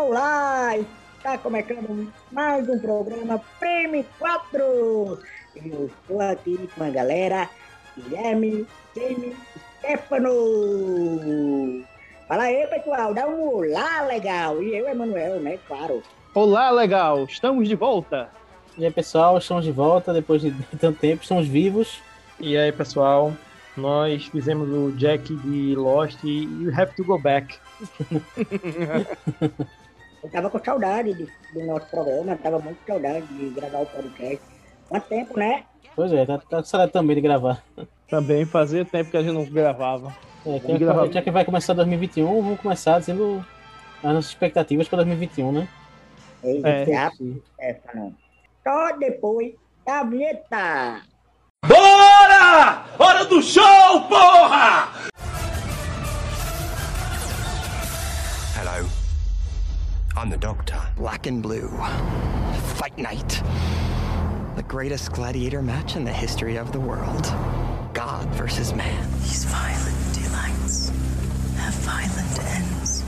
[0.00, 0.78] Olá!
[1.18, 4.58] Está começando mais um programa Prêmio 4!
[5.54, 7.50] Eu estou aqui com a galera
[7.94, 8.66] Guilherme,
[8.96, 9.36] Jamie,
[9.78, 11.84] Stefano!
[12.26, 14.62] Fala aí, pessoal, dá um olá legal!
[14.62, 15.58] E eu, Emanuel, né?
[15.68, 16.02] Claro.
[16.34, 17.24] Olá, legal!
[17.24, 18.30] Estamos de volta!
[18.78, 22.00] E aí, pessoal, estamos de volta depois de tanto tempo, estamos vivos.
[22.40, 23.34] E aí, pessoal,
[23.76, 27.58] nós fizemos o Jack de Lost e You Have to Go Back.
[30.22, 33.86] Eu tava com saudade de, do nosso programa, tava muito com saudade de gravar o
[33.86, 34.40] podcast.
[34.88, 35.64] Quanto tempo, né?
[35.96, 37.64] Pois é, tá, tá com saudade também de gravar.
[38.08, 40.14] Também fazia tempo que a gente não gravava.
[40.44, 43.44] É, já, que, já que vai começar 2021, vamos começar dizendo
[43.98, 45.68] as nossas expectativas para 2021, né?
[46.42, 47.10] É, é.
[47.12, 48.14] Stefano.
[48.62, 49.54] Só depois
[49.86, 51.02] da vinheta.
[51.66, 52.84] Bora!
[52.98, 55.09] Hora do show, porra!
[60.20, 60.78] I'm the Doctor.
[60.98, 61.66] Black and Blue.
[62.76, 63.42] Fight Night.
[64.54, 67.24] The greatest gladiator match in the history of the world.
[67.94, 69.10] God versus man.
[69.22, 70.90] These violent delights
[71.56, 73.02] have violent ends.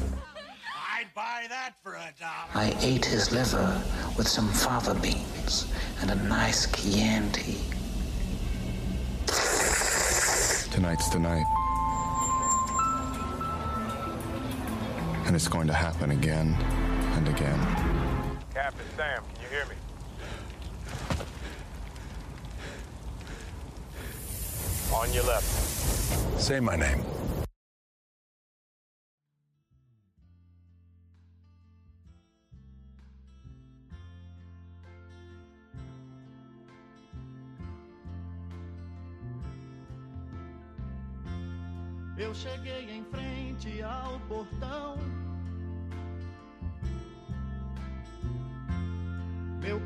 [0.75, 2.49] I'd buy that for a dollar.
[2.55, 3.83] I ate his liver
[4.17, 5.71] with some fava beans
[6.01, 7.59] and a nice Chianti.
[10.71, 11.45] Tonight's the night.
[15.27, 16.57] And it's going to happen again
[17.13, 17.59] and again.
[18.55, 19.75] Captain Sam, can you hear me?
[24.95, 26.41] On your left.
[26.41, 27.03] Say my name.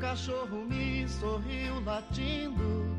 [0.07, 2.95] Cachorro me sorriu latindo.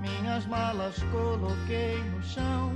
[0.00, 2.72] Minhas malas coloquei no chão.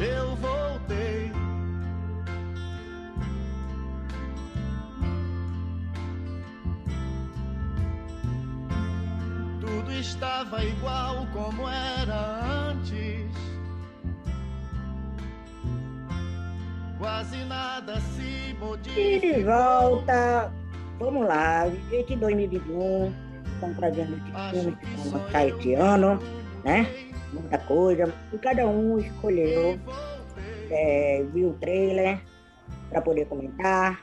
[0.00, 1.30] Eu voltei.
[9.60, 12.37] Tudo estava igual como era
[17.38, 19.20] Quase nada se E modificou.
[19.20, 20.52] de volta.
[20.98, 21.68] Vamos lá.
[21.92, 23.12] Esse 2021.
[23.54, 26.22] Estamos trazendo esse filme que vão lançar esse ano,
[26.64, 26.86] né?
[27.32, 28.12] Muita coisa.
[28.32, 29.78] E cada um escolheu,
[30.70, 32.20] é, viu o trailer
[32.88, 34.02] para poder comentar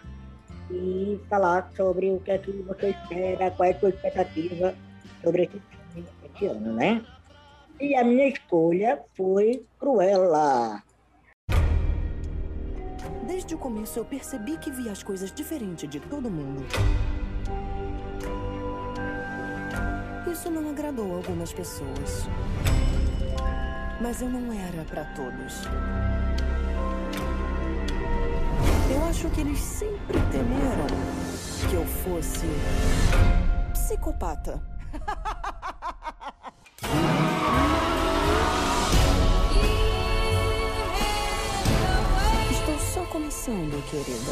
[0.70, 4.74] e falar sobre o que é que você espera, qual é a sua expectativa
[5.24, 5.62] sobre esse
[5.94, 7.02] filme esse ano, né?
[7.80, 10.85] E a minha escolha foi Cruella.
[13.26, 16.64] Desde o começo eu percebi que via as coisas diferente de todo mundo.
[20.32, 22.28] Isso não agradou algumas pessoas.
[24.00, 25.64] Mas eu não era pra todos.
[28.94, 30.86] Eu acho que eles sempre temeram
[31.70, 32.46] que eu fosse
[33.74, 34.62] psicopata.
[43.36, 44.32] Começando, querida.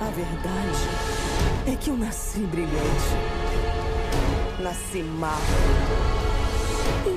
[0.00, 2.78] A verdade é que eu nasci brilhante.
[4.60, 5.36] Nasci má.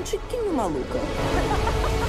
[0.04, 0.98] Tiquinho maluca.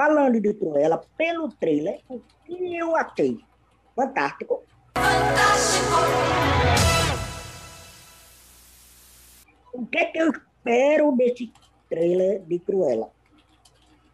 [0.00, 3.38] Falando de Cruella, pelo trailer, o que eu achei
[3.94, 4.62] fantástico.
[9.74, 11.52] O que é que eu espero desse
[11.90, 13.10] trailer de Cruella?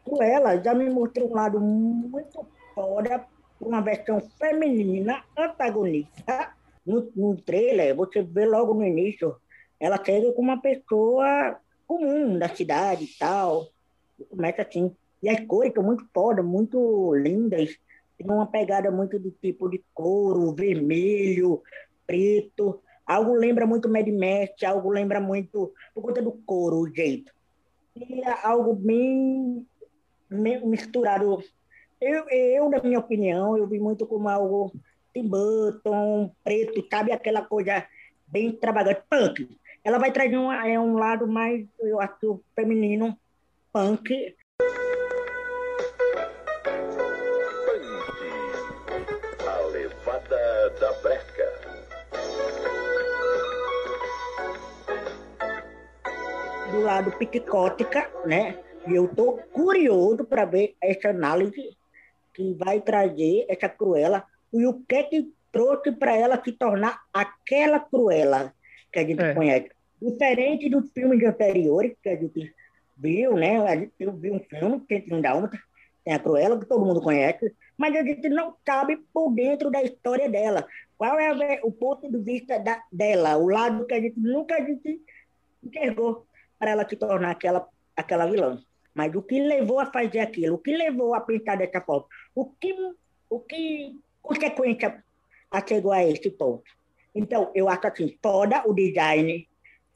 [0.04, 2.44] Cruella já me mostrou um lado muito
[2.74, 3.24] foda,
[3.60, 6.52] uma versão feminina, antagonista.
[6.84, 9.36] No, no trailer, você vê logo no início,
[9.78, 13.68] ela chega com uma pessoa comum da cidade e tal.
[14.28, 14.92] Começa assim.
[15.22, 17.76] E as cores estão muito foda, muito lindas.
[18.18, 21.62] Tem uma pegada muito do tipo de couro, vermelho,
[22.06, 22.80] preto.
[23.06, 27.32] Algo lembra muito Mad Max, algo lembra muito, por conta do couro, o jeito.
[27.94, 29.66] E é algo bem
[30.30, 31.38] me- misturado.
[32.00, 34.72] Eu, eu, na minha opinião, eu vi muito como algo
[35.14, 37.12] Tim Burton, preto, sabe?
[37.12, 37.86] Aquela coisa
[38.26, 39.58] bem extravagante, punk.
[39.84, 43.16] ela vai trazer um, é, um lado mais, eu acho, feminino,
[43.72, 44.34] punk.
[56.86, 58.58] Lado psicótica, né?
[58.86, 61.76] E eu tô curioso para ver essa análise
[62.32, 67.00] que vai trazer essa Cruella e o que é que trouxe para ela se tornar
[67.12, 68.52] aquela Cruella
[68.92, 69.34] que a gente É.
[69.34, 69.70] conhece.
[70.00, 72.54] Diferente dos filmes anteriores que a gente
[72.96, 73.58] viu, né?
[73.66, 75.58] A gente viu um filme, um Dálmata,
[76.04, 79.82] tem a Cruella, que todo mundo conhece, mas a gente não sabe por dentro da
[79.82, 80.66] história dela.
[80.96, 84.60] Qual é o ponto de vista da- dela, o lado que a gente nunca a
[84.60, 85.00] gente
[85.64, 86.25] enxergou
[86.58, 88.62] para ela se tornar aquela, aquela vilã.
[88.94, 90.54] Mas o que levou a fazer aquilo?
[90.54, 92.06] O que levou a pensar dessa forma?
[92.34, 92.74] O que,
[93.28, 95.04] o que consequência
[95.68, 96.64] chegou a esse ponto?
[97.14, 99.48] Então, eu acho assim, toda o design,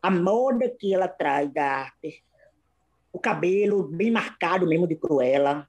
[0.02, 2.22] a moda que ela traz da arte,
[3.12, 5.68] o cabelo bem marcado mesmo de Cruella,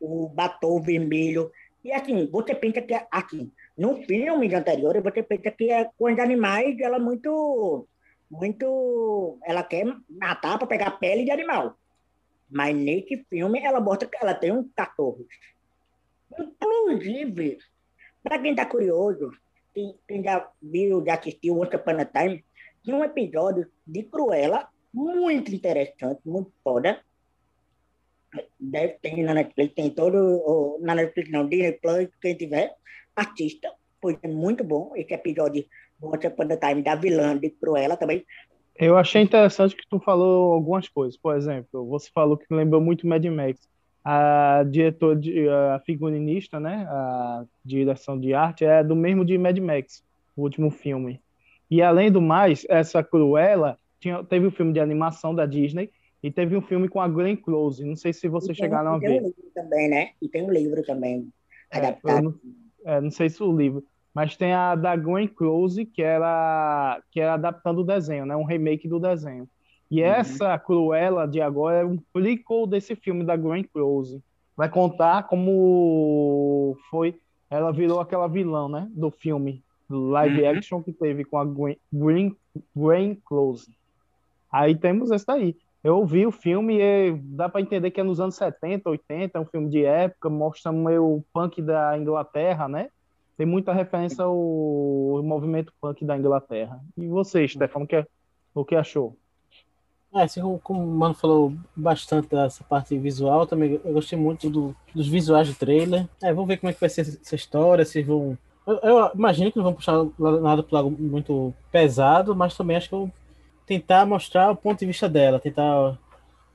[0.00, 1.50] o batom vermelho.
[1.84, 6.18] E assim, você pensa que, assim, no filme anterior, você pensa que é com os
[6.18, 7.86] animais, ela é muito,
[8.30, 11.76] muito, ela quer matar para pegar pele de animal.
[12.48, 15.26] Mas nesse filme, ela mostra que ela tem um cachorro.
[16.38, 17.58] Inclusive,
[18.22, 19.30] para quem está curioso,
[19.74, 22.44] quem, quem já viu, já assistiu Once Upon a Time,
[22.84, 27.00] tem um episódio de Cruella muito interessante, muito foda.
[28.58, 30.16] Deve ter na Netflix, tem todo.
[30.16, 32.74] o- Na Netflix não, Disney Plus, quem tiver,
[33.16, 34.92] assista, pois é muito bom.
[34.94, 35.66] Esse episódio
[36.02, 38.24] Once Upon a Time da vilã de Cruella também.
[38.76, 41.16] Eu achei interessante que tu falou algumas coisas.
[41.16, 43.68] Por exemplo, você falou que lembrou muito Mad Max.
[44.02, 45.20] A diretora,
[45.74, 46.86] a figurinista, né?
[46.88, 50.02] A direção de arte é do mesmo de Mad Max,
[50.34, 51.20] o último filme.
[51.70, 55.90] E além do mais, essa Cruella tinha, teve um filme de animação da Disney
[56.22, 57.84] e teve um filme com a Glenn Close.
[57.84, 59.20] Não sei se vocês chegaram a e tem um ver.
[59.20, 60.10] livro também, né?
[60.22, 61.28] E tem um livro também
[61.70, 62.22] É, adaptado.
[62.22, 62.34] não,
[62.90, 63.84] é, não sei se o livro,
[64.14, 68.36] mas tem a da Glenn Close, que era, que era adaptando o desenho, né?
[68.36, 69.48] Um remake do desenho.
[69.90, 74.22] E essa Cruella de agora é um prequel desse filme da Glenn Close.
[74.56, 77.18] Vai contar como foi,
[77.48, 78.88] ela virou aquela vilã, né?
[78.90, 80.50] Do filme live Uhum.
[80.50, 82.36] action que teve com a Gwen, Gwen,
[82.76, 83.68] Glenn Close.
[84.52, 85.56] Aí temos essa aí.
[85.82, 89.40] Eu vi o filme e dá para entender que é nos anos 70, 80, é
[89.40, 92.88] um filme de época, mostra meio o punk da Inglaterra, né?
[93.40, 94.36] Tem muita referência ao
[95.24, 96.78] movimento punk da Inglaterra.
[96.94, 98.06] E você, Stefano, o que,
[98.54, 99.16] o que achou?
[100.14, 104.50] É, assim como, como o Mano falou bastante dessa parte visual, também eu gostei muito
[104.50, 106.06] do- dos visuais do trailer.
[106.22, 108.36] É, vamos ver como é que vai ser essa história, se vão.
[108.66, 112.90] Eu, eu imagino que não vão puxar nada pro lado muito pesado, mas também acho
[112.90, 113.10] que vão
[113.64, 115.64] tentar mostrar o ponto de vista dela, tentar.
[115.64, 115.96] Não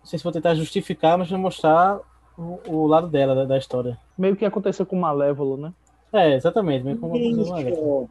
[0.03, 1.99] sei se vou tentar justificar, mas vou mostrar
[2.37, 3.97] o, o lado dela, da, da história.
[4.15, 5.73] Meio que aconteceu com o Malévolo, né?
[6.15, 7.15] É, exatamente, meio como.
[7.17, 8.09] Isso,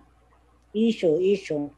[0.74, 1.70] isso, isso.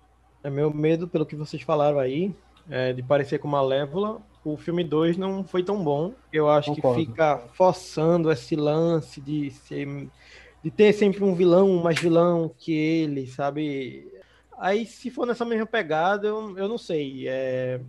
[0.43, 2.35] É meu medo, pelo que vocês falaram aí,
[2.69, 4.21] é, de parecer com Malévola.
[4.45, 6.13] O filme 2 não foi tão bom.
[6.33, 7.01] Eu acho Concordo.
[7.01, 10.09] que fica forçando esse lance de ser,
[10.63, 14.09] de ter sempre um vilão, mais vilão que ele, sabe?
[14.59, 17.29] Aí, se for nessa mesma pegada, eu, eu não sei.
[17.29, 17.81] É...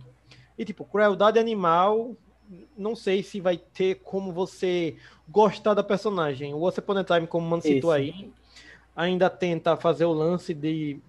[0.58, 2.16] E, tipo, crueldade animal,
[2.76, 4.96] não sei se vai ter como você
[5.28, 6.54] gostar da personagem.
[6.54, 8.32] O Once Upon a Time, como o Mano citou aí,
[8.96, 11.00] ainda tenta fazer o lance de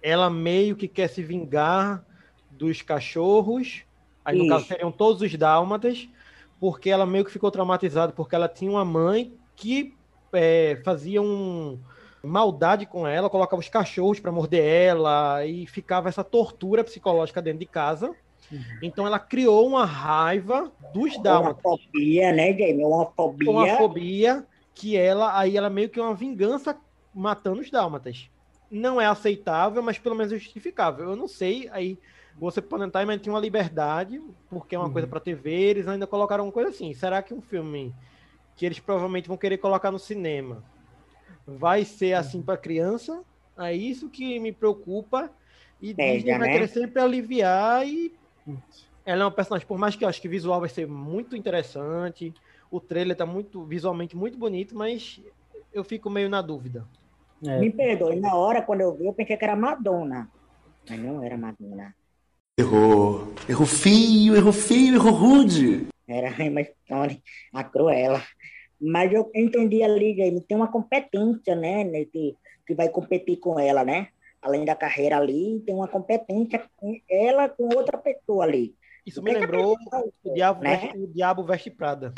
[0.00, 2.04] ela meio que quer se vingar
[2.50, 3.82] dos cachorros.
[4.24, 4.52] Aí, no Isso.
[4.52, 6.08] caso, seriam todos os dálmatas,
[6.60, 9.94] porque ela meio que ficou traumatizada, porque ela tinha uma mãe que
[10.32, 11.78] é, fazia um
[12.22, 17.60] maldade com ela, colocava os cachorros para morder ela e ficava essa tortura psicológica dentro
[17.60, 18.14] de casa.
[18.82, 22.84] Então ela criou uma raiva dos Uma dálmatas fobia, né, Jamie?
[22.84, 23.50] Uma fobia.
[23.50, 26.76] uma fobia que ela aí ela meio que é uma vingança
[27.14, 28.28] matando os dálmatas.
[28.70, 31.10] Não é aceitável, mas pelo menos é justificável.
[31.10, 31.98] Eu não sei, aí
[32.36, 34.20] você pode entrar, mas tem uma liberdade,
[34.50, 36.92] porque é uma coisa para TV, eles ainda colocaram uma coisa assim.
[36.92, 37.94] Será que um filme
[38.56, 40.62] que eles provavelmente vão querer colocar no cinema
[41.46, 43.22] vai ser assim para criança?
[43.56, 45.30] É isso que me preocupa.
[45.80, 46.52] E Disney vai né?
[46.52, 48.12] querer sempre aliviar e
[49.04, 51.36] ela é uma personagem, por mais que eu acho que o visual vai ser muito
[51.36, 52.32] interessante,
[52.70, 55.20] o trailer tá muito visualmente muito bonito, mas
[55.72, 56.86] eu fico meio na dúvida.
[57.46, 57.58] É.
[57.58, 60.30] Me perdoe, na hora quando eu vi, eu pensei que era Madonna.
[60.88, 61.94] Mas não era Madonna.
[62.56, 63.32] Errou.
[63.48, 65.88] Errou feio, errou feio, errou rude.
[66.06, 67.22] Era a Emma Stone,
[67.52, 68.22] a Cruella.
[68.80, 72.36] Mas eu entendi ali, Jamie, tem uma competência, né, né, que,
[72.66, 74.08] que vai competir com ela, né?
[74.44, 78.74] Além da carreira ali, tem uma competência com ela com outra pessoa ali.
[79.06, 80.76] Isso O me a lembrou pessoa- o Diabo, né?
[80.76, 82.14] veste, o Diabo Veste Prada.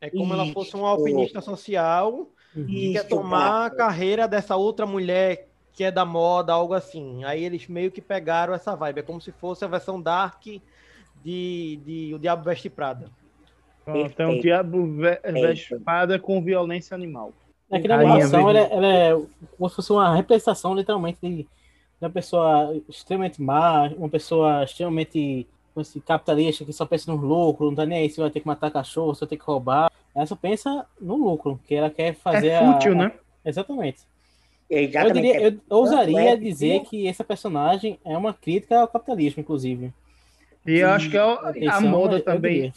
[0.00, 0.98] É como ela fosse uma Isso.
[0.98, 6.52] alpinista social que quer Isso, tomar a carreira dessa outra mulher que é da moda,
[6.52, 7.24] algo assim.
[7.24, 9.00] Aí eles meio que pegaram essa vibe.
[9.00, 10.42] É como se fosse a versão dark
[11.22, 13.10] de, de O Diabo Veste Prada.
[13.84, 14.42] Pronto, é um Perfeito.
[14.42, 17.32] diabo ve- veste espada com violência animal.
[17.76, 19.10] É que na animação ela, é- ela é
[19.56, 21.46] como se fosse uma representação, literalmente, de,
[22.00, 27.74] uma pessoa extremamente má, uma pessoa extremamente assim, capitalista, que só pensa no lucro, não
[27.74, 29.90] tá nem aí se vai ter que matar cachorro, se vai ter que roubar.
[30.14, 33.12] Ela só pensa no lucro, que ela quer fazer É a- fútil, a- né?
[33.44, 34.02] Exatamente.
[34.70, 35.14] Eu, Exatamente.
[35.32, 39.92] diria, eu ousaria É, dizer que essa personagem é uma crítica ao capitalismo, inclusive.
[40.66, 42.72] E eu acho que é o- a Atenção, moda eu também.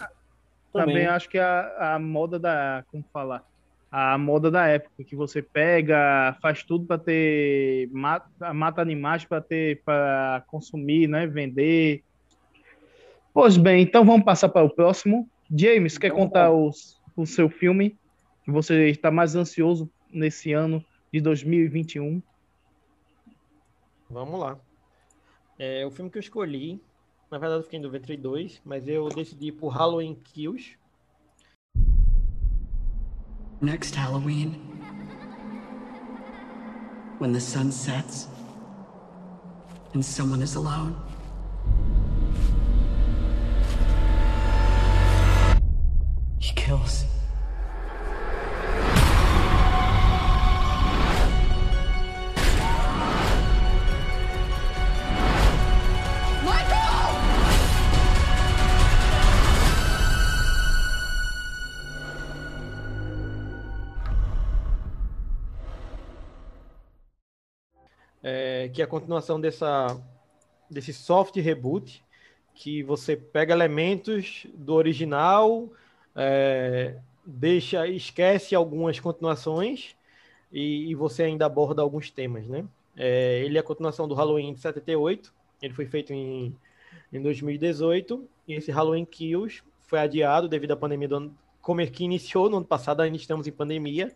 [0.73, 1.05] Também Também.
[1.07, 2.83] acho que a, a moda da.
[2.91, 3.43] Como falar?
[3.89, 7.89] A moda da época, que você pega, faz tudo para ter.
[7.91, 9.81] Mata, mata animais para ter.
[9.83, 11.25] para consumir, né?
[11.25, 12.03] Vender.
[13.33, 15.29] Pois bem, então vamos passar para o próximo.
[15.55, 17.97] James, quer contar os, o seu filme?
[18.43, 22.21] Que você está mais ansioso nesse ano de 2021?
[24.09, 24.59] Vamos lá.
[25.59, 26.81] É, o filme que eu escolhi,
[27.31, 30.77] na verdade eu fiquei em dúvida entre dois, mas eu decidi por Halloween Kills.
[33.59, 34.53] Next Halloween,
[37.17, 38.27] when the sun sets
[39.93, 40.95] and someone is alone,
[46.37, 47.05] he kills.
[68.69, 69.99] Que é a continuação dessa,
[70.69, 72.03] desse soft reboot,
[72.53, 75.69] que você pega elementos do original,
[76.15, 79.95] é, deixa, esquece algumas continuações
[80.51, 82.65] e, e você ainda aborda alguns temas, né?
[82.95, 85.31] É, ele é a continuação do Halloween de 78,
[85.61, 86.55] ele foi feito em,
[87.13, 91.37] em 2018, e esse Halloween Kills foi adiado devido à pandemia do ano,
[91.79, 94.15] é que iniciou no ano passado, ainda estamos em pandemia,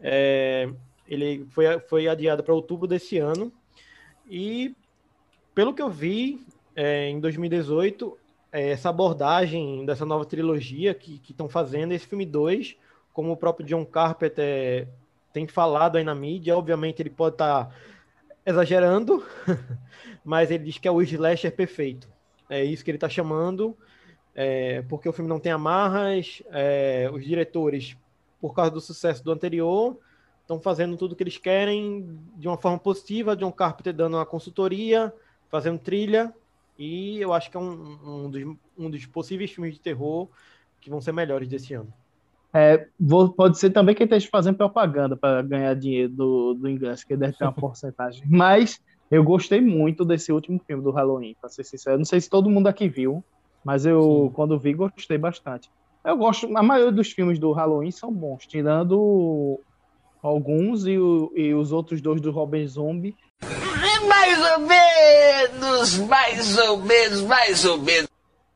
[0.00, 0.68] é,
[1.08, 3.52] ele foi, foi adiado para outubro desse ano.
[4.28, 4.74] E,
[5.54, 8.18] pelo que eu vi, é, em 2018,
[8.52, 12.76] é, essa abordagem dessa nova trilogia que estão fazendo, esse filme 2,
[13.12, 14.88] como o próprio John Carpenter
[15.32, 17.74] tem falado aí na mídia, obviamente ele pode estar
[18.46, 19.24] exagerando,
[20.24, 22.08] mas ele diz que é o slasher perfeito.
[22.48, 23.76] É isso que ele está chamando,
[24.34, 27.96] é, porque o filme não tem amarras, é, os diretores,
[28.40, 29.98] por causa do sucesso do anterior,
[30.44, 34.26] estão fazendo tudo o que eles querem de uma forma positiva, John Carpenter dando uma
[34.26, 35.12] consultoria,
[35.50, 36.32] fazendo trilha,
[36.78, 40.28] e eu acho que é um, um, dos, um dos possíveis filmes de terror
[40.80, 41.92] que vão ser melhores desse ano.
[42.52, 46.68] É, vou- pode ser também que ele esteja fazendo propaganda para ganhar dinheiro do, do
[46.68, 48.22] ingresso, que deve ter uma porcentagem.
[48.28, 48.78] Mas
[49.10, 51.98] eu gostei muito desse último filme do Halloween, para ser sincero.
[51.98, 53.24] Não sei se todo mundo aqui viu,
[53.64, 55.70] mas eu, quando vi, gostei bastante.
[56.04, 59.58] Eu gosto, a maioria dos filmes do Halloween são bons, tirando
[60.24, 63.14] alguns e, o- e os outros dois do Robin Zombie.
[64.08, 68.08] Mais ou menos, mais ou menos, mais ou menos.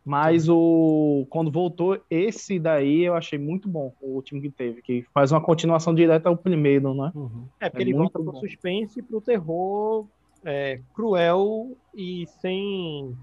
[0.05, 5.05] Mas o quando voltou esse daí eu achei muito bom, o último que teve, que
[5.13, 7.13] faz uma continuação direta ao primeiro, né?
[7.61, 10.07] É, porque É ele muito volta pro suspense e pro terror
[10.43, 13.15] é, cruel e sem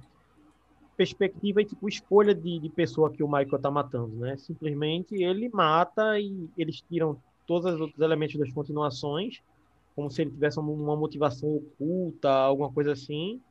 [0.96, 4.38] perspectiva e tipo escolha de, de pessoa que o Michael tá matando, né?
[4.38, 9.40] Simplesmente ele mata e eles tiram todos os outros elementos das continuações,
[9.96, 13.42] como se ele tivesse uma- motivação oculta, alguma coisa assim,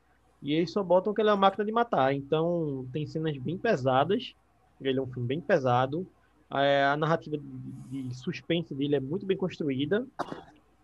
[0.43, 2.15] e eles só botam que ele é uma máquina de matar.
[2.15, 4.35] Então tem cenas bem pesadas,
[4.81, 6.07] ele é um filme bem pesado,
[6.51, 10.07] a narrativa de suspense dele é muito bem construída.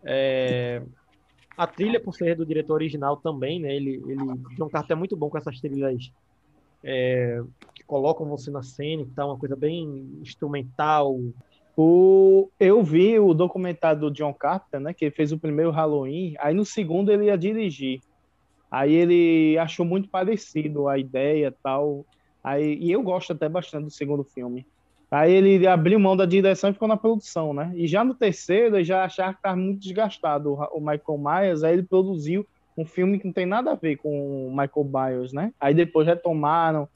[0.03, 0.83] É,
[1.57, 3.75] a trilha, por ser do diretor original também, né?
[3.75, 6.11] Ele, ele John Carter é muito bom com essas trilhas
[6.83, 7.39] é,
[7.75, 9.85] que colocam você na cena e tal, uma coisa bem
[10.21, 11.19] instrumental.
[11.75, 14.93] O, eu vi o documentário do John Carpenter, né?
[14.93, 16.35] Que ele fez o primeiro Halloween.
[16.39, 18.01] Aí no segundo ele ia dirigir.
[18.69, 22.05] Aí ele achou muito parecido a ideia tal.
[22.43, 24.65] Aí, e eu gosto até bastante do segundo filme.
[25.09, 27.73] Aí ele abriu mão da direção e ficou na produção, né?
[27.75, 31.63] E já no terceiro, ele já achava que estava muito desgastado o Michael Myers.
[31.63, 32.47] Aí ele produziu
[32.77, 35.53] um filme que não tem nada a ver com o Michael Myers, né?
[35.59, 36.87] Aí depois retomaram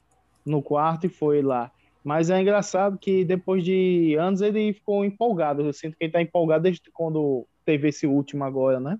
[0.46, 1.70] no quarto e foi lá.
[2.06, 5.62] Mas é engraçado que depois de anos ele ficou empolgado.
[5.62, 8.96] Eu sinto que ele tá empolgado desde quando teve esse último agora, né?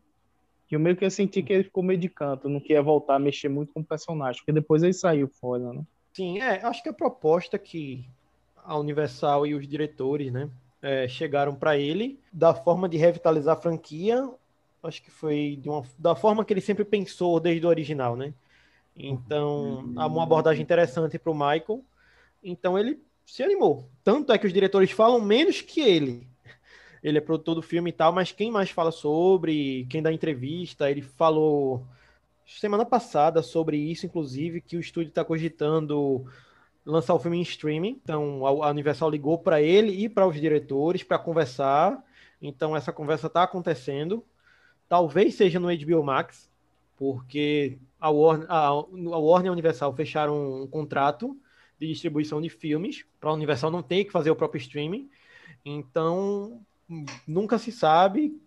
[0.67, 3.21] Que eu meio que senti que ele ficou meio de canto, não queria voltar a
[3.21, 5.83] mexer muito com o personagem, porque depois ele saiu fora, né?
[6.15, 8.05] Sim, é, acho que a proposta que
[8.57, 10.51] a Universal e os diretores, né,
[10.83, 14.29] é, chegaram para ele da forma de revitalizar a franquia,
[14.83, 18.35] acho que foi de uma, da forma que ele sempre pensou desde o original, né?
[18.97, 21.85] Então, há uma abordagem interessante para o Michael.
[22.43, 23.89] Então, ele se animou.
[24.05, 26.27] Tanto é que os diretores falam menos que ele.
[27.03, 30.91] Ele é produtor do filme e tal, mas quem mais fala sobre, quem dá entrevista,
[30.91, 31.87] ele falou
[32.47, 36.25] semana passada sobre isso, inclusive, que o estúdio está cogitando
[36.85, 38.01] lançar o filme em streaming.
[38.03, 42.03] Então, a Universal ligou para ele e para os diretores para conversar.
[42.41, 44.25] Então, essa conversa está acontecendo.
[44.89, 46.49] Talvez seja no HBO Max,
[46.97, 51.37] porque a Warner, a, Warner e a Universal fecharam um contrato
[51.79, 55.09] de distribuição de filmes para a Universal não ter que fazer o próprio streaming.
[55.65, 56.61] Então,
[57.27, 58.41] nunca se sabe.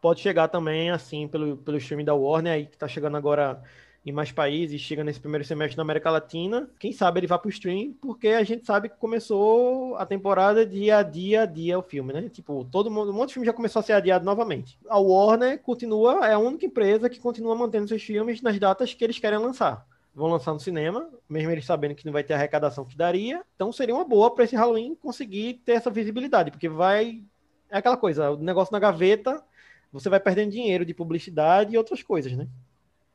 [0.00, 3.62] Pode chegar também assim pelo, pelo streaming da Warner, aí que está chegando agora
[4.04, 6.70] em mais países, chega nesse primeiro semestre na América Latina.
[6.78, 10.64] Quem sabe ele vá para o stream, porque a gente sabe que começou a temporada
[10.64, 12.28] dia a dia a dia o filme, né?
[12.30, 14.78] Tipo, todo mundo, um monte de filme já começou a ser adiado novamente.
[14.88, 19.04] A Warner continua, é a única empresa que continua mantendo seus filmes nas datas que
[19.04, 19.86] eles querem lançar.
[20.20, 23.40] Vão lançar no cinema, mesmo eles sabendo que não vai ter a arrecadação que daria.
[23.56, 27.22] Então seria uma boa para esse Halloween conseguir ter essa visibilidade, porque vai.
[27.70, 29.42] É aquela coisa, o negócio na gaveta,
[29.90, 32.46] você vai perdendo dinheiro de publicidade e outras coisas, né?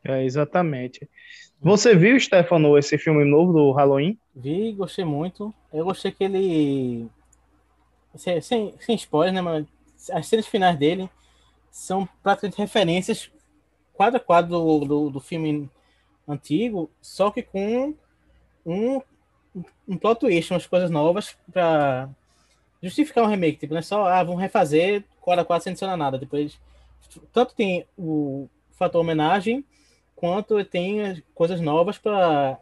[0.04, 1.08] É, exatamente.
[1.62, 4.18] Você viu, Stefano, esse filme novo do Halloween?
[4.36, 5.54] Vi, gostei muito.
[5.72, 7.08] Eu gostei que ele.
[8.16, 9.42] Sem, sem, spoiler, né?
[9.42, 9.68] Mas
[10.12, 11.08] as cenas finais dele
[11.70, 13.30] são praticamente referências
[13.94, 15.70] quadro a quadro do, do, do filme
[16.28, 17.94] antigo, só que com
[18.66, 19.02] um,
[19.88, 22.10] um plot twist, umas coisas novas para
[22.82, 23.60] justificar um remake.
[23.60, 26.18] Tipo, não é só, ah, vamos refazer quadro a quadro sem adicionar nada.
[26.18, 26.60] Depois,
[27.32, 29.64] tanto tem o fator homenagem
[30.16, 32.58] quanto tem coisas novas para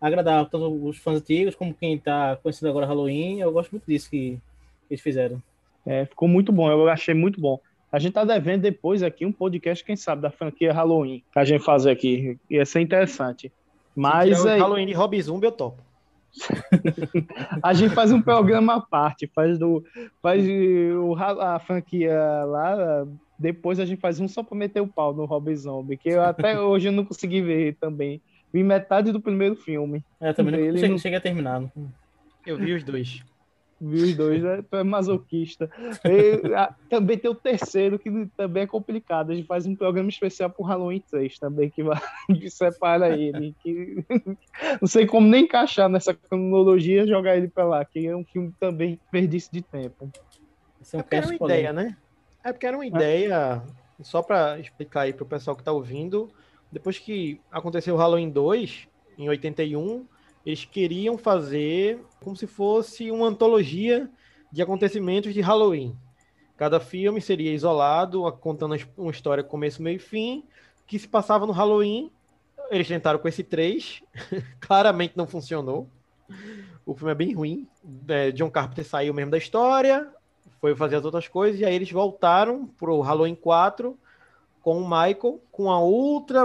[0.00, 3.40] agradar tanto os fãs antigos como quem está conhecendo agora Halloween.
[3.40, 4.38] Eu gosto muito disso que
[4.90, 5.42] eles fizeram.
[5.84, 7.60] É, ficou muito bom, eu achei muito bom.
[7.92, 11.44] A gente tá devendo depois aqui um podcast, quem sabe, da franquia Halloween, que a
[11.44, 12.38] gente fazer aqui.
[12.48, 13.52] Ia ser interessante.
[13.94, 14.38] Mas.
[14.38, 14.58] Se é...
[14.58, 15.82] Halloween de Rob Zumbi, eu topo.
[17.62, 19.84] a gente faz um programa à parte, faz do
[20.22, 23.04] faz o, a franquia lá,
[23.36, 26.22] depois a gente faz um só para meter o pau no Rob Zombie, que eu
[26.22, 28.20] até hoje eu não consegui ver também.
[28.52, 30.04] Vi metade do primeiro filme.
[30.20, 30.98] É, também não cheguei, não...
[30.98, 31.62] cheguei a terminar.
[32.46, 33.24] Eu vi os dois.
[33.80, 34.62] Vi os dois, né?
[34.70, 35.70] Tu é masoquista.
[36.04, 39.32] E, a, também tem o terceiro, que também é complicado.
[39.32, 43.54] A gente faz um programa especial pro Halloween 3 também, que, vai, que separa ele.
[43.62, 44.04] Que,
[44.80, 48.52] não sei como nem encaixar nessa cronologia jogar ele pra lá, que é um filme
[48.60, 50.10] também desperdício de tempo.
[50.78, 51.96] Isso é, é uma ideia, né?
[52.44, 53.62] É porque era uma ideia,
[54.02, 56.30] só para explicar aí pro pessoal que tá ouvindo,
[56.70, 58.88] depois que aconteceu o Halloween 2,
[59.18, 60.06] em 81,
[60.44, 64.10] eles queriam fazer como se fosse uma antologia
[64.50, 65.96] de acontecimentos de Halloween.
[66.56, 70.44] Cada filme seria isolado, contando uma história começo, meio e fim,
[70.86, 72.10] que se passava no Halloween.
[72.70, 74.02] Eles tentaram com esse três,
[74.60, 75.88] claramente não funcionou.
[76.84, 77.68] O filme é bem ruim.
[78.08, 80.08] É, John Carpenter saiu mesmo da história,
[80.60, 83.98] foi fazer as outras coisas, e aí eles voltaram pro Halloween 4
[84.62, 86.44] com o Michael, com a outra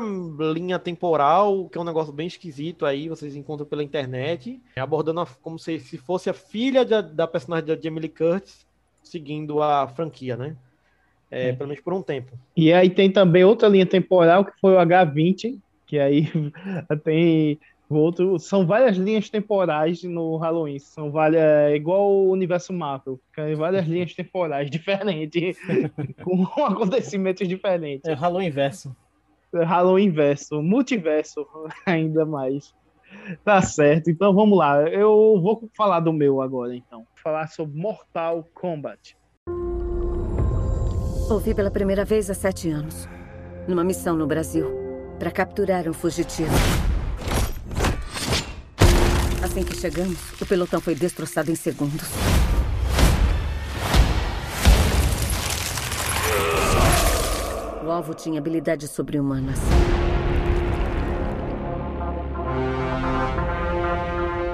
[0.53, 5.27] linha temporal, que é um negócio bem esquisito aí, vocês encontram pela internet, abordando a,
[5.41, 8.65] como se, se fosse a filha da, da personagem da Jamie Lee Curtis,
[9.03, 10.55] seguindo a franquia, né?
[11.29, 12.31] É, Pelo menos por um tempo.
[12.55, 16.31] E aí tem também outra linha temporal, que foi o H20, que aí
[17.03, 20.79] tem outro, são várias linhas temporais no Halloween.
[20.79, 25.57] São várias, é igual o universo Marvel, tem várias linhas temporais diferentes,
[26.23, 28.09] com acontecimentos diferentes.
[28.09, 28.95] É o Halloween inverso.
[29.53, 31.45] É Halloween inverso, multiverso,
[31.85, 32.73] ainda mais.
[33.43, 34.81] Tá certo, então vamos lá.
[34.89, 37.05] Eu vou falar do meu agora, então.
[37.23, 39.15] Falar sobre Mortal Kombat.
[41.29, 43.07] Ouvi pela primeira vez há sete anos,
[43.67, 44.67] numa missão no Brasil,
[45.17, 46.53] para capturar um fugitivo.
[49.55, 52.09] Assim que chegamos, o pelotão foi destroçado em segundos.
[57.81, 59.57] O alvo tinha habilidades sobre-humanas.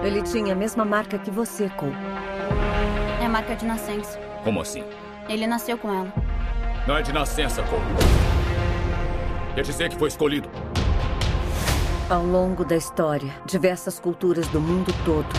[0.04, 1.96] Ele tinha a mesma marca que você, Cole.
[3.20, 4.20] É a marca de nascença.
[4.44, 4.84] Como assim?
[5.28, 6.14] Ele nasceu com ela.
[6.88, 7.82] Não é de nascença, Cole.
[9.56, 10.48] Quer dizer que foi escolhido.
[12.12, 15.30] Ao longo da história, diversas culturas do mundo todo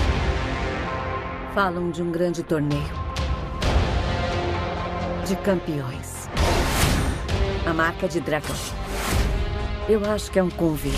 [1.55, 2.91] falam de um grande torneio
[5.27, 6.31] de campeões.
[7.67, 8.57] A marca de dragão.
[9.87, 10.97] Eu acho que é um convite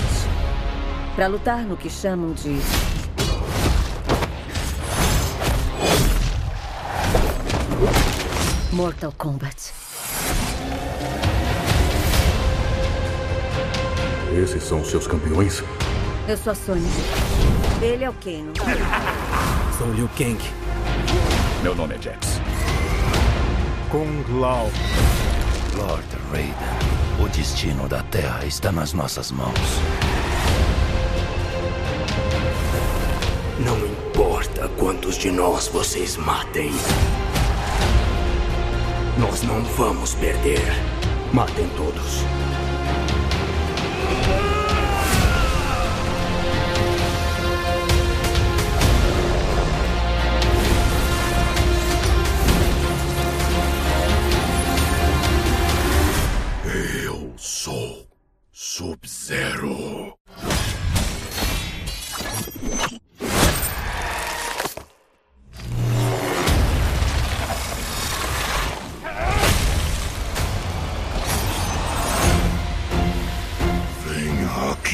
[1.16, 2.56] para lutar no que chamam de
[8.72, 9.84] Mortal Kombat.
[14.35, 15.62] Esses são os seus campeões?
[16.27, 16.90] Eu sou a Sonya.
[17.81, 18.53] Ele é o Kano.
[19.79, 20.38] Sou Liu Kang.
[21.62, 22.40] Meu nome é Jax.
[23.90, 24.70] Kung Lao.
[25.77, 26.55] Lord Raiden,
[27.20, 29.55] o destino da Terra está nas nossas mãos.
[33.59, 36.73] Não importa quantos de nós vocês matem.
[39.18, 40.61] Nós não vamos perder.
[41.33, 42.25] Matem todos.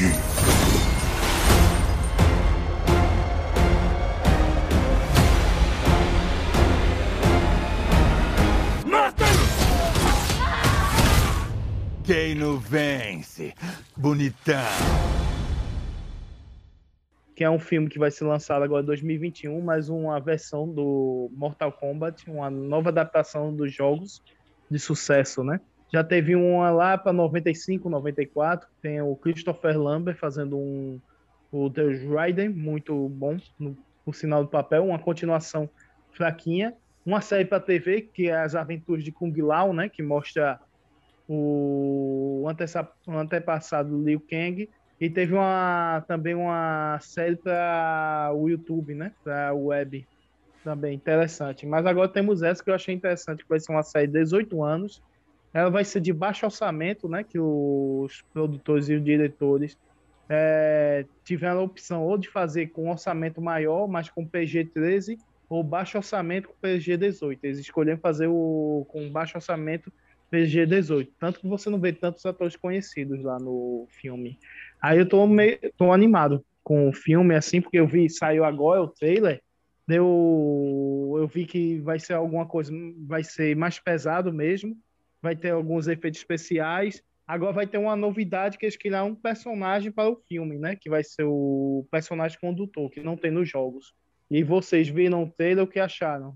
[0.00, 0.40] Aqui.
[12.36, 13.54] Não vence?
[13.96, 14.56] Bonitão.
[17.36, 21.30] que é um filme que vai ser lançado agora em 2021, mas uma versão do
[21.32, 24.22] Mortal Kombat, uma nova adaptação dos jogos
[24.70, 25.58] de sucesso, né?
[25.92, 31.00] Já teve uma lá para 95, 94, tem o Christopher Lambert fazendo um
[31.52, 33.76] o The Raiden, muito bom, no,
[34.12, 35.68] sinal do papel, uma continuação
[36.12, 36.74] fraquinha,
[37.04, 40.60] uma série para TV que é As Aventuras de Kung Lao, né, que mostra
[41.28, 44.68] o, o antepassado do Liu Kang
[45.00, 49.12] e teve uma, também uma série para o YouTube, né?
[49.24, 50.06] Para web.
[50.62, 51.64] Também interessante.
[51.64, 54.62] Mas agora temos essa que eu achei interessante, que vai ser uma série de 18
[54.62, 55.02] anos.
[55.52, 57.24] Ela vai ser de baixo orçamento, né?
[57.24, 59.76] Que os produtores e os diretores
[60.28, 65.98] eh, tiveram a opção ou de fazer com orçamento maior, mas com PG-13, ou baixo
[65.98, 67.38] orçamento com PG-18.
[67.42, 69.92] Eles escolheram fazer o com baixo orçamento
[70.30, 71.08] PG-18.
[71.18, 74.38] Tanto que você não vê tantos atores conhecidos lá no filme.
[74.80, 78.80] Aí eu tô meio, tô animado com o filme, assim, porque eu vi, saiu agora
[78.80, 79.42] o trailer,
[79.88, 84.76] deu, eu vi que vai ser alguma coisa, vai ser mais pesado mesmo,
[85.22, 87.02] vai ter alguns efeitos especiais.
[87.26, 90.74] Agora vai ter uma novidade que eles criaram um personagem para o filme, né?
[90.74, 93.92] Que vai ser o personagem condutor, que não tem nos jogos.
[94.30, 96.34] E vocês viram o trailer, o que acharam?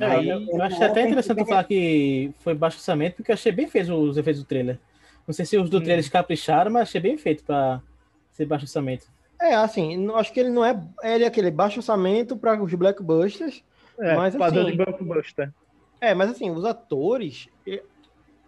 [0.00, 3.66] É, eu, eu acho até interessante falar que foi baixo orçamento, porque eu achei bem
[3.66, 4.78] feito os efeitos do trailer.
[5.26, 7.82] Não sei se os do trailer capricharam, mas achei bem feito pra
[8.30, 9.06] ser baixo orçamento.
[9.40, 10.80] É, assim, não- acho que ele não é.
[11.02, 13.64] Ele é aquele baixo orçamento para os blockbusters.
[13.98, 15.52] É, mas padrão assim, de blockbuster.
[16.00, 17.48] É, mas assim, os atores.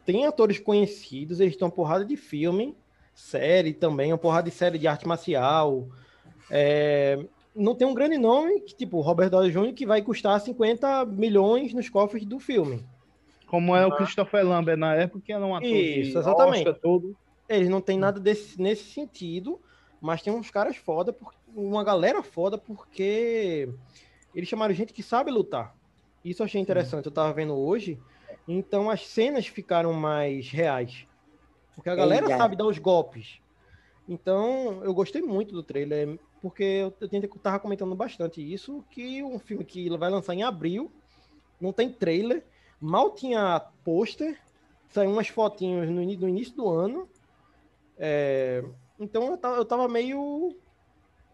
[0.04, 2.76] Tem atores conhecidos, eles estão porrada de filme,
[3.12, 5.88] série também, uma porrada de série de arte marcial.
[6.48, 11.06] É, não tem um grande nome, que, tipo Robert Downey Jr., que vai custar 50
[11.06, 12.84] milhões nos cofres do filme.
[13.46, 16.68] Como é o Christopher Lambert na época, que era um ator Isso, de exatamente.
[16.68, 17.16] Oscar, todo.
[17.48, 19.60] Eles não tem nada desse, nesse sentido,
[20.00, 21.16] mas tem uns caras foda,
[21.54, 23.68] uma galera foda, porque
[24.34, 25.75] eles chamaram gente que sabe lutar.
[26.28, 27.96] Isso eu achei interessante, eu tava vendo hoje.
[28.48, 31.06] Então as cenas ficaram mais reais.
[31.76, 32.42] Porque a galera Exato.
[32.42, 33.38] sabe dar os golpes.
[34.08, 39.38] Então, eu gostei muito do trailer, porque eu, eu tava comentando bastante isso, que um
[39.38, 40.90] filme que vai lançar em abril,
[41.60, 42.44] não tem trailer,
[42.80, 44.40] mal tinha pôster,
[44.88, 47.08] saiu umas fotinhos no, no início do ano.
[47.98, 48.64] É,
[48.98, 50.56] então eu tava, eu tava meio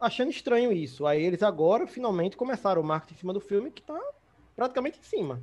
[0.01, 1.07] achando estranho isso.
[1.07, 4.01] Aí eles agora, finalmente, começaram o marketing em cima do filme, que tá
[4.57, 5.43] praticamente em cima.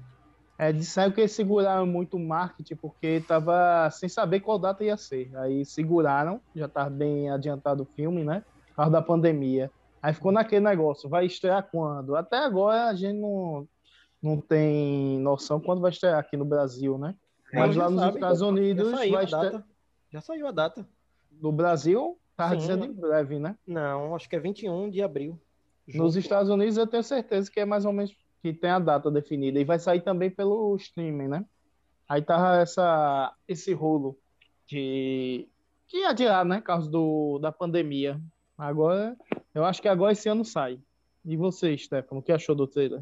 [0.58, 4.98] É, disseram que eles seguraram muito o marketing porque tava sem saber qual data ia
[4.98, 5.32] ser.
[5.38, 8.43] Aí seguraram, já tá bem adiantado o filme, né?
[8.67, 9.72] Por causa da pandemia.
[10.02, 12.15] Aí ficou naquele negócio, vai estrear quando?
[12.15, 13.67] Até agora a gente não,
[14.22, 17.15] não tem noção quando vai estrear aqui no Brasil, né?
[17.54, 19.65] Mas já lá nos sabe, Estados já Unidos saiu vai data.
[20.12, 20.88] Já saiu a data.
[21.41, 23.56] No Brasil, tá Sim, dizendo em breve, né?
[23.65, 25.39] Não, acho que é 21 de abril.
[25.88, 29.12] Nos Estados Unidos eu tenho certeza que é mais ou menos que tem a data
[29.12, 29.60] definida.
[29.60, 31.45] E vai sair também pelo streaming, né?
[32.08, 34.17] Aí tá essa, esse rolo
[34.67, 35.47] de
[35.88, 36.58] que ia adiar, né?
[36.58, 38.19] Por causa do, da pandemia.
[38.58, 39.15] Agora,
[39.54, 40.80] eu acho que agora esse ano sai.
[41.25, 43.02] E você, Stefano, o que achou do trailer?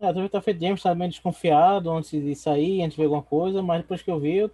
[0.00, 3.22] É, eu tá feito James, estava meio desconfiado antes de sair, antes de ver alguma
[3.22, 4.50] coisa, mas depois que eu vi, eu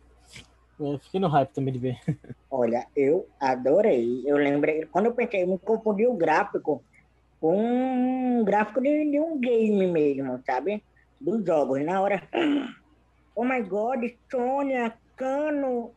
[0.78, 1.98] Eu fiquei no hype também de ver.
[2.50, 4.22] Olha, eu adorei.
[4.24, 6.84] Eu lembrei, quando eu pensei, eu me confundi o gráfico
[7.42, 10.82] um gráfico de, de um game mesmo, sabe?
[11.20, 11.84] Dos jogos.
[11.84, 12.22] Na hora,
[13.34, 15.92] oh my god, Sônia, Cano.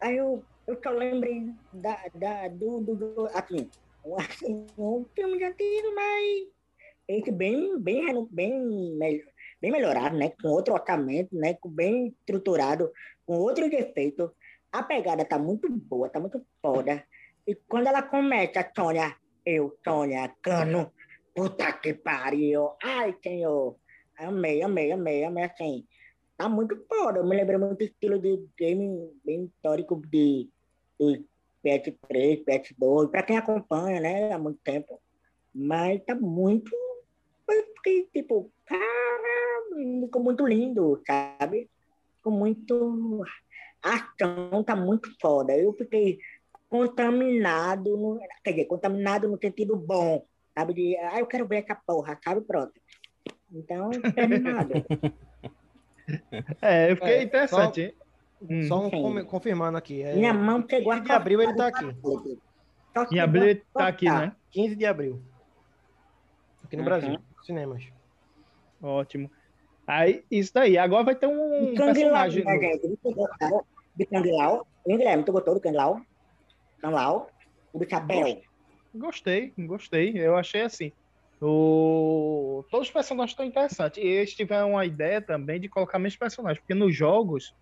[0.00, 3.70] Aí eu, eu só lembrei da, da, do, do, do assim,
[4.18, 6.54] assim, um filme de antigo, mas
[7.06, 8.98] esse bem, bem, bem,
[9.60, 10.32] bem melhorado, né?
[10.40, 11.56] Com outro orçamento, né?
[11.66, 12.90] Bem estruturado,
[13.26, 14.30] com outros efeitos.
[14.72, 17.04] A pegada tá muito boa, tá muito foda.
[17.46, 20.90] E quando ela começa, a Sônia, eu, Sônia, cano,
[21.34, 23.76] puta que pariu, ai, senhor.
[24.18, 25.86] Amei, amei, amei, amei, assim.
[26.36, 27.18] Tá muito foda.
[27.18, 30.48] Eu me lembrei muito do estilo de game bem histórico de,
[30.98, 31.24] de
[31.64, 35.00] PS3, PS2, pra quem acompanha, né, há muito tempo.
[35.54, 36.70] Mas tá muito.
[37.48, 41.70] eu fiquei, tipo, cara, ficou muito lindo, sabe?
[42.16, 43.24] Ficou muito.
[43.82, 45.56] A ação tá muito foda.
[45.56, 46.18] Eu fiquei
[46.74, 50.26] contaminado, no, quer dizer, contaminado no sentido bom,
[50.58, 50.74] sabe?
[50.74, 52.40] De, ah, eu quero ver essa porra, sabe?
[52.40, 52.72] Pronto.
[53.52, 54.74] Então, animado.
[56.60, 57.80] É, eu fiquei É, interessante.
[57.80, 57.94] hein?
[58.42, 58.62] Hum.
[58.64, 60.02] Só um confirmando aqui.
[60.02, 61.96] É, Minha mão chegou a 15 de abril ele tá aqui.
[62.92, 64.36] Só Em abril ele tá aqui, né?
[64.50, 65.22] 15 de abril.
[66.62, 66.84] Aqui no Uhum.
[66.84, 67.84] Brasil, cinemas.
[68.82, 69.30] Ótimo.
[69.86, 70.76] Aí, isso daí.
[70.76, 72.44] Agora vai ter um personagem.
[72.44, 72.66] né, de?
[74.86, 75.78] Hein, Guilherme, tu gostou do Kang
[76.90, 77.28] Lao?
[77.72, 78.40] O chapéu?
[78.94, 80.12] Gostei, gostei.
[80.16, 80.92] Eu achei assim.
[81.40, 82.64] O...
[82.70, 84.02] Todos os personagens estão interessantes.
[84.02, 87.52] E eles tiveram uma ideia também de colocar menos personagens, porque nos jogos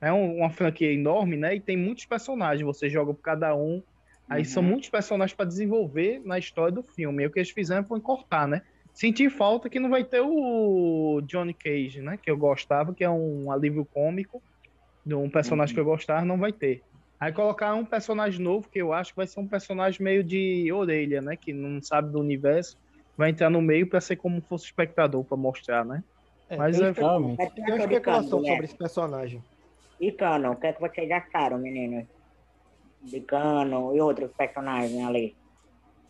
[0.00, 1.54] é um- uma franquia enorme, né?
[1.54, 2.64] E tem muitos personagens.
[2.64, 3.82] Você joga por cada um.
[4.28, 7.22] Aí são muitos personagens para desenvolver na história do filme.
[7.22, 8.62] E o que eles fizeram foi cortar, né?
[8.94, 12.18] Senti falta que não vai ter o Johnny Cage, né?
[12.22, 14.42] Que eu gostava, que é um alívio cômico
[15.04, 16.82] de um personagem que eu gostava, não vai ter.
[17.22, 20.72] Aí colocar um personagem novo, que eu acho que vai ser um personagem meio de
[20.72, 21.36] orelha, né?
[21.36, 22.76] Que não sabe do universo,
[23.16, 26.02] vai entrar no meio para ser como fosse espectador para mostrar, né?
[26.48, 28.48] É, Mas tem é, tem uma especulação né?
[28.48, 29.44] sobre esse personagem.
[30.00, 32.08] E Cano, o que é que vocês acharam, meninos?
[33.00, 35.36] De Cano e outros personagens ali.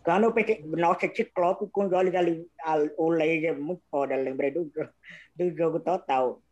[0.02, 4.50] Cano, eu pensei, nossa, Ciclope com os olhos ali, a- o laser muito foda, lembrei
[4.50, 4.72] do,
[5.36, 6.42] do jogo total.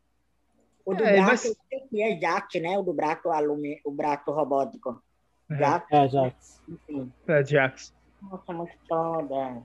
[0.91, 1.55] O do É, sei
[1.91, 2.79] que é Jax, né?
[2.79, 5.03] O do braço alumi, o braço robótico.
[5.51, 5.57] É.
[5.57, 6.63] Jax, É, Jax.
[6.69, 7.13] enfim.
[7.27, 7.95] é Jax.
[8.23, 9.63] Nossa, muito foda.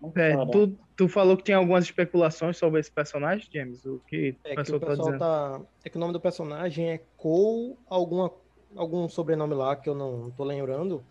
[0.00, 0.50] Muito É, foda.
[0.50, 3.84] tu, tu falou que tinha algumas especulações sobre esse personagem, James?
[3.84, 5.18] O que É o que pessoal o tá pessoal dizendo?
[5.20, 5.60] tá.
[5.84, 8.30] É que o nome do personagem é Cole, alguma,
[8.76, 11.04] algum sobrenome lá que eu não tô lembrando.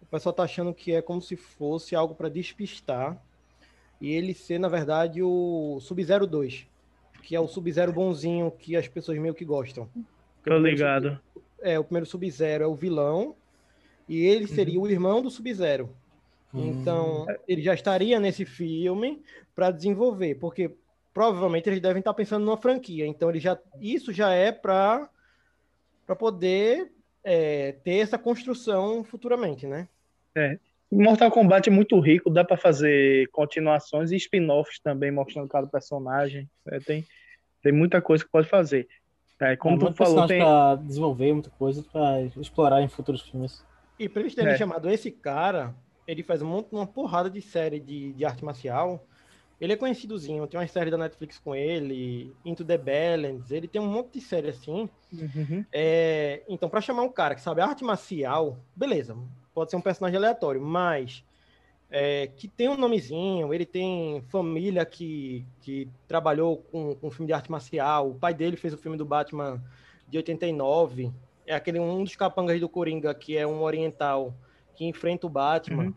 [0.00, 3.22] O pessoal tá achando que é como se fosse algo para despistar.
[4.00, 6.66] E ele ser, na verdade, o Sub-Zero 2.
[7.28, 9.86] Que é o Sub-Zero bonzinho que as pessoas meio que gostam.
[9.94, 10.00] Tô
[10.42, 11.20] primeiro ligado.
[11.34, 13.36] Sub- é, o primeiro Sub-Zero é o vilão.
[14.08, 15.90] E ele seria o irmão do Sub-Zero.
[16.54, 19.22] Então, ele já estaria nesse filme
[19.54, 20.74] para desenvolver, porque
[21.12, 23.06] provavelmente eles devem estar pensando numa franquia.
[23.06, 25.10] Então, ele já, isso já é para
[26.06, 26.90] para poder
[27.22, 29.86] é, ter essa construção futuramente, né?
[30.34, 30.58] É.
[30.90, 36.48] Mortal Kombat é muito rico, dá pra fazer continuações e spin-offs também, mostrando cada personagem.
[36.66, 37.04] É, tem,
[37.62, 38.88] tem muita coisa que pode fazer.
[39.40, 40.40] É, como é, tu falou, tem.
[40.40, 43.64] pra desenvolver, muita coisa pra explorar em futuros filmes.
[43.98, 44.56] E para eles terem É.
[44.56, 45.74] chamado esse cara,
[46.06, 49.04] ele faz um monte- uma porrada de série de, de arte marcial.
[49.60, 53.80] Ele é conhecidozinho, tem uma série da Netflix com ele, Into the Balance, ele tem
[53.82, 54.88] um monte de série assim.
[55.12, 55.64] Uhum.
[55.72, 59.16] É, então, para chamar um cara que sabe arte marcial, beleza,
[59.52, 61.24] pode ser um personagem aleatório, mas
[61.90, 67.32] é, que tem um nomezinho, ele tem família que, que trabalhou com, com filme de
[67.32, 69.62] arte marcial, o pai dele fez o filme do Batman
[70.06, 71.12] de 89,
[71.46, 74.34] é aquele um dos capangas do Coringa, que é um oriental
[74.76, 75.94] que enfrenta o Batman, Uhum.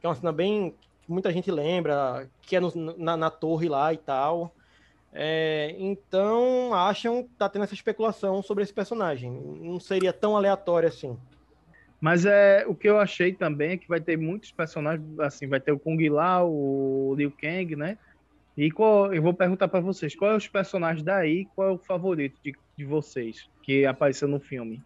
[0.00, 0.74] que é uma cena bem
[1.06, 4.54] muita gente lembra, que é no- na, na torre lá e tal.
[5.12, 9.30] É, então, acham que tá tendo essa especulação sobre esse personagem.
[9.30, 11.16] Não seria tão aleatório assim.
[12.00, 15.60] Mas é o que eu achei também é que vai ter muitos personagens, assim, vai
[15.60, 17.96] ter o Kung Lao, o Liu Kang, né?
[18.56, 21.78] E qual, eu vou perguntar pra vocês, qual é os personagens daí, qual é o
[21.78, 24.80] favorito de, de vocês que apareceu no filme?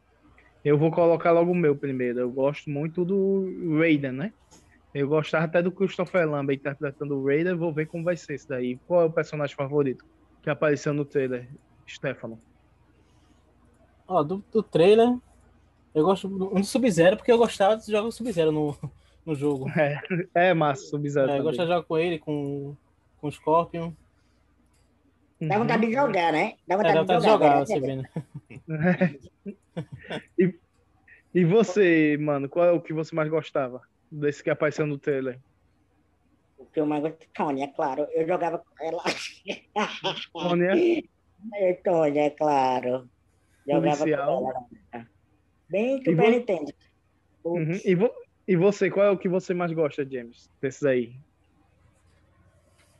[0.64, 2.18] Eu vou colocar logo o meu primeiro.
[2.18, 4.32] Eu gosto muito do Raiden, né?
[4.94, 8.48] Eu gostava até do Christopher Lambert interpretando o Raiden, vou ver como vai ser esse
[8.48, 8.78] daí.
[8.86, 10.04] Qual é o personagem favorito
[10.42, 11.48] que apareceu no trailer,
[11.86, 12.40] Stefano?
[14.06, 15.14] Ó, do, do trailer,
[15.94, 18.76] eu gosto do- um do Sub-Zero, porque eu gostava de jogar o Sub-Zero no,
[19.26, 19.68] no jogo.
[19.70, 20.00] É,
[20.34, 22.76] é massa, Sub-Zero É, eu gostava de jogar com ele, com,
[23.20, 23.92] com o Scorpion.
[25.40, 26.54] Dá vontade de jogar, né?
[26.66, 27.46] Dá É, vontade dá de vontade de jogar.
[27.46, 27.66] jogar, né?
[27.66, 28.08] você vendo.
[30.38, 30.54] e,
[31.34, 35.38] e você, mano, qual é o que você mais gostava desse que apareceu no trailer?
[36.58, 38.02] O que eu mais gosto de Tony, é claro.
[38.12, 39.02] Eu jogava com ela.
[40.32, 40.72] Tônia?
[41.54, 43.08] É, Tony, é claro.
[43.64, 44.42] Jogava Policial.
[44.42, 45.06] com ela.
[45.68, 46.72] Bem E Super vo- Nintendo.
[47.44, 47.80] Uhum.
[47.84, 48.12] E, vo-
[48.46, 50.50] e você, qual é o que você mais gosta, James?
[50.60, 51.14] Desses aí?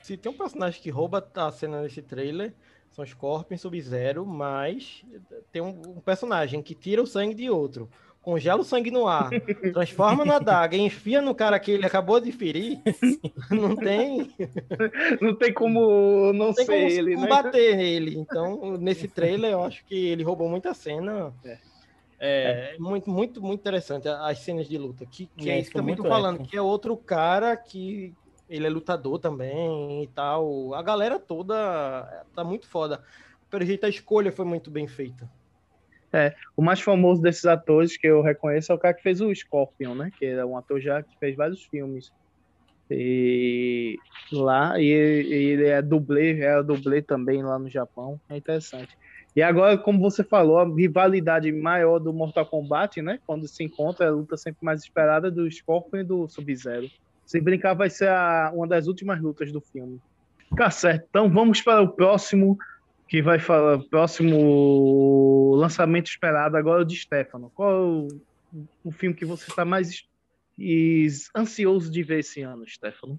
[0.02, 2.54] Se tem um personagem que rouba a cena nesse trailer,
[2.90, 5.04] são Scorpion e Sub-Zero, mas
[5.52, 7.90] tem um, um personagem que tira o sangue de outro,
[8.22, 9.28] congela o sangue no ar,
[9.74, 12.80] transforma na adaga e enfia no cara que ele acabou de ferir,
[13.50, 14.32] não tem,
[15.20, 17.22] Não tem como não não tem ser como ele, né?
[17.22, 18.16] combater ele.
[18.16, 21.34] Então, nesse trailer, eu acho que ele roubou muita cena.
[21.44, 21.58] É,
[22.78, 25.06] muito, muito, muito interessante as cenas de luta.
[25.06, 26.50] Que, que É, é isso que também tô falando, épico.
[26.50, 28.14] que é outro cara que
[28.48, 30.74] ele é lutador também e tal.
[30.74, 33.02] A galera toda tá muito foda.
[33.50, 35.30] Pelo jeito, a escolha foi muito bem feita.
[36.12, 39.34] É, o mais famoso desses atores que eu reconheço é o cara que fez o
[39.34, 40.10] Scorpion, né?
[40.18, 42.10] Que é um ator já que fez vários filmes.
[42.90, 43.98] E
[44.32, 48.20] lá, e ele, é dublê, é dublê também lá no Japão.
[48.28, 48.96] É interessante.
[49.36, 53.20] E agora, como você falou, a rivalidade maior do Mortal Kombat, né?
[53.26, 56.88] Quando se encontra, é a luta sempre mais esperada do Scorpion e do Sub-Zero.
[57.24, 60.00] Se brincar, vai ser a- uma das últimas lutas do filme.
[60.56, 61.06] Tá certo.
[61.08, 62.58] Então vamos para o próximo,
[63.06, 67.52] que vai falar, próximo lançamento esperado agora é o de Stefano.
[67.54, 68.08] Qual é o,
[68.84, 70.07] o filme que você está mais
[70.58, 73.18] is- ansioso de ver esse ano, Stefano?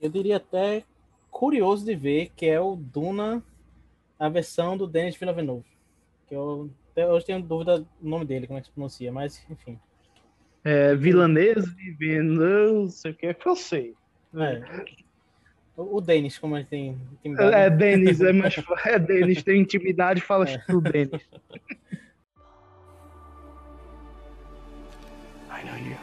[0.00, 0.84] Eu diria até
[1.30, 3.42] curioso de ver, que é o Duna,
[4.18, 5.64] a versão do Denis Villeneuve.
[6.28, 9.44] Que eu até hoje tenho dúvida do nome dele, como é que se pronuncia, mas
[9.48, 9.78] enfim.
[10.64, 13.94] É, Villanese, Villeneuve, não sei o que, é que eu sei.
[14.34, 14.60] É.
[15.76, 20.44] O, Denis, como ele tem É, é Denis, é mais é Denis, tem intimidade, fala
[20.68, 21.22] do Denis.
[25.50, 25.99] I know you.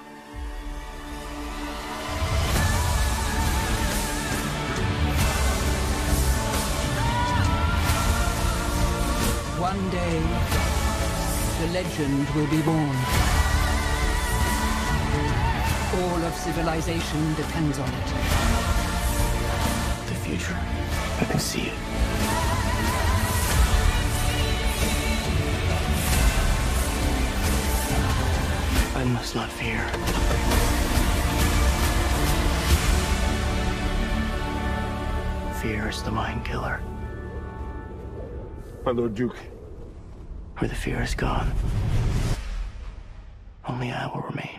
[9.67, 10.19] One day,
[11.59, 12.97] the legend will be born.
[15.99, 18.07] All of civilization depends on it.
[20.07, 20.57] The future.
[21.19, 21.73] I can see it.
[28.95, 29.83] I must not fear.
[35.61, 36.79] Fear is the mind killer.
[38.85, 39.56] My Lord Duke.
[40.57, 41.51] Where the fear is gone,
[43.67, 44.56] only I will remain.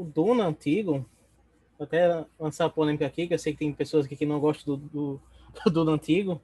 [0.00, 1.04] O Duna antigo,
[1.78, 4.40] vou até lançar a polêmica aqui, que eu sei que tem pessoas aqui que não
[4.40, 5.20] gostam do, do,
[5.62, 6.40] do Duna antigo.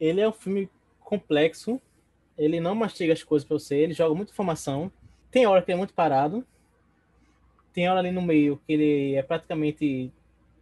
[0.00, 1.78] Ele é um filme complexo,
[2.38, 4.90] ele não mastiga as coisas para você, ele joga muita informação.
[5.30, 6.42] Tem hora que ele é muito parado,
[7.74, 10.10] tem hora ali no meio que ele é praticamente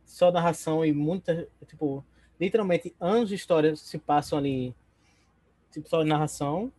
[0.05, 2.05] só narração e muita, tipo,
[2.41, 4.75] literalmente anos de história se passam ali,
[5.71, 6.73] tipo, só narração.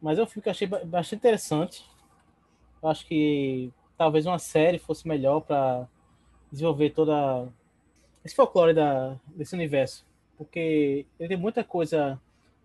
[0.00, 1.88] Mas é um filme que eu achei ba- bastante interessante.
[2.82, 5.86] Eu acho que talvez uma série fosse melhor para
[6.50, 7.48] desenvolver toda
[8.24, 10.04] esse folclore da, desse universo.
[10.36, 12.20] Porque ele tem muita coisa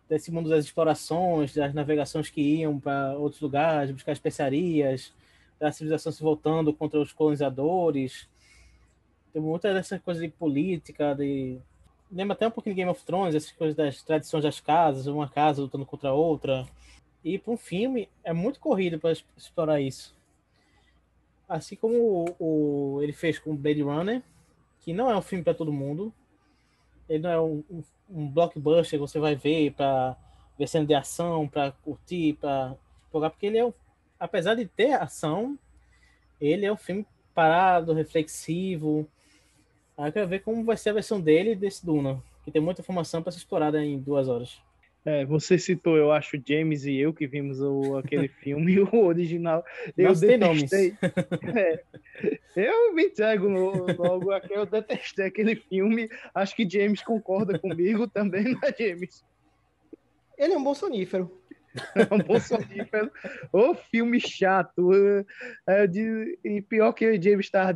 [0.09, 5.13] desse mundo das explorações, das navegações que iam para outros lugares, buscar especiarias,
[5.59, 8.27] da civilização se voltando contra os colonizadores.
[9.31, 11.59] Tem muita dessa coisa de política, de.
[12.11, 15.29] Lembra até um pouquinho de Game of Thrones, essas coisas das tradições das casas, uma
[15.29, 16.65] casa lutando contra outra.
[17.23, 20.16] E para um filme é muito corrido para explorar isso.
[21.47, 24.21] Assim como o, o- ele fez com Blade Runner,
[24.81, 26.13] que não é um filme para todo mundo.
[27.09, 30.15] Ele não é um, um, um blockbuster que você vai ver para
[30.57, 32.75] ver cena de ação, para curtir, para
[33.13, 33.73] jogar, porque ele é,
[34.19, 35.57] apesar de ter ação,
[36.41, 39.07] ele é um filme parado, reflexivo.
[39.97, 42.81] Aí eu quero ver como vai ser a versão dele desse Duna, que tem muita
[42.81, 44.59] informação para ser explorada em duas horas.
[45.07, 49.63] É, você citou, eu acho, James e eu que vimos o, aquele filme, o original.
[49.95, 50.93] Eu Nós detestei.
[51.55, 51.81] É,
[52.57, 56.09] eu me entrego logo aqui, eu detestei aquele filme.
[56.35, 59.23] Acho que James concorda comigo também, né, James?
[60.37, 61.31] Ele é um bom sonífero.
[61.95, 63.11] É um bom sonífero.
[63.53, 64.91] Ô filme chato.
[65.69, 67.71] É, é, de- e pior que o James estava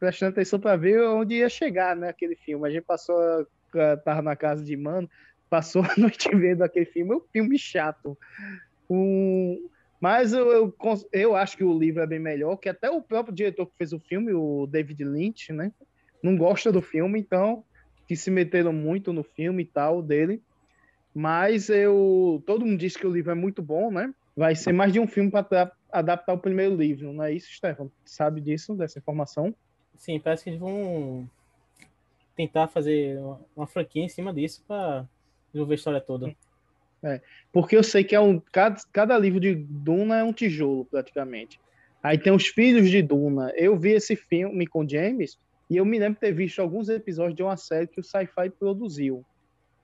[0.00, 2.08] prestando atenção para ver onde ia chegar, né?
[2.08, 2.66] Aquele filme.
[2.66, 5.08] A gente passou, a- tava na casa de mano,
[5.48, 7.12] passou a noite vendo aquele filme.
[7.12, 8.16] É um filme chato.
[8.88, 9.68] Um,
[10.00, 10.74] mas eu, eu,
[11.12, 13.92] eu acho que o livro é bem melhor, que até o próprio diretor que fez
[13.92, 15.72] o filme, o David Lynch, né?
[16.22, 17.64] Não gosta do filme, então
[18.06, 20.40] que se meteram muito no filme e tal dele.
[21.14, 22.42] Mas eu.
[22.46, 24.14] Todo mundo diz que o livro é muito bom, né?
[24.36, 27.90] Vai ser mais de um filme para adaptar o primeiro livro, não é isso, Stefan?
[28.04, 29.54] Sabe disso, dessa informação?
[29.96, 31.28] Sim, parece que eles vão
[32.36, 33.18] tentar fazer
[33.56, 35.06] uma, franquia em cima disso pra
[35.56, 36.34] desenvolver a história toda.
[37.02, 37.20] É,
[37.52, 41.60] porque eu sei que é um, cada, cada livro de Duna é um tijolo, praticamente.
[42.02, 43.52] Aí tem os filhos de Duna.
[43.56, 45.38] Eu vi esse filme com James
[45.68, 48.50] e eu me lembro de ter visto alguns episódios de uma série que o Sci-Fi
[48.50, 49.24] produziu.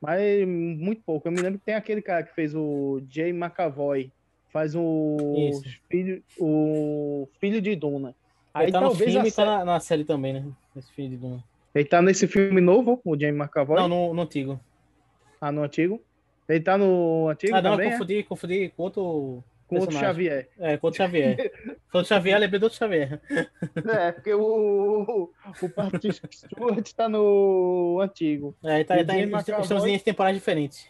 [0.01, 1.29] Mas muito pouco.
[1.29, 4.11] Eu me lembro que tem aquele cara que fez o Jay McAvoy,
[4.53, 5.17] faz o
[5.51, 5.63] Isso.
[5.89, 8.15] filho, o filho de Duna.
[8.55, 10.45] Ele Aí tá no talvez filme a e tá série- na, na série também, né?
[10.77, 11.45] Esse filho de Duna.
[11.75, 13.77] Ele tá nesse filme novo, o Jamie McAvoy?
[13.77, 14.61] Não, no, no antigo.
[15.43, 16.01] Ah, no antigo?
[16.49, 17.99] Ele tá no antigo ah, não, também, eu é?
[17.99, 19.45] confundi, confundi com outro.
[19.67, 19.99] Com outro.
[19.99, 20.49] Xavier.
[20.57, 21.51] É, com outro Xavier.
[21.91, 23.21] com outro Xavier, lembrei do outro Xavier.
[23.93, 28.55] É, porque o, o Patrick Stewart tá no antigo.
[28.63, 30.87] É, ele tá, ele tá em, estamos em temporadas diferentes.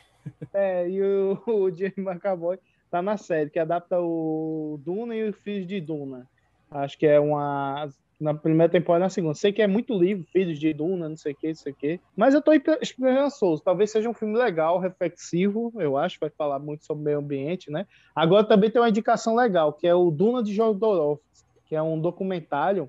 [0.53, 2.59] É, e o, o Jamie McAvoy
[2.91, 6.29] tá na série, que adapta o Duna e os Filhos de Duna.
[6.71, 7.89] Acho que é uma.
[8.21, 9.35] Na primeira temporada na segunda.
[9.35, 11.77] Sei que é muito livro, Filhos de Duna, não sei o que, não sei o
[11.77, 12.01] que.
[12.17, 13.63] Mas eu tô esper- esperançoso.
[13.65, 16.19] Talvez seja um filme legal, reflexivo, eu acho.
[16.21, 17.87] Vai falar muito sobre meio ambiente, né?
[18.15, 21.25] Agora também tem uma indicação legal, que é o Duna de Jodorowsky,
[21.67, 22.89] que é um documentário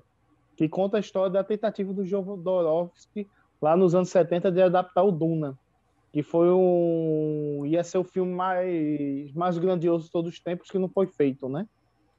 [0.56, 3.26] que conta a história da tentativa do Jodorowsky
[3.60, 5.58] lá nos anos 70 de adaptar o Duna
[6.14, 10.78] que foi um ia ser o filme mais mais grandioso de todos os tempos que
[10.78, 11.66] não foi feito, né?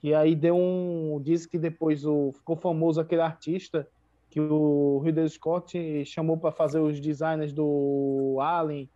[0.05, 3.87] E aí deu um diz que depois o ficou famoso aquele artista
[4.29, 8.87] que o Ridley Scott chamou para fazer os designers do Alien,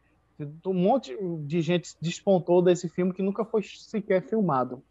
[0.67, 4.83] um monte de gente despontou desse filme que nunca foi sequer filmado.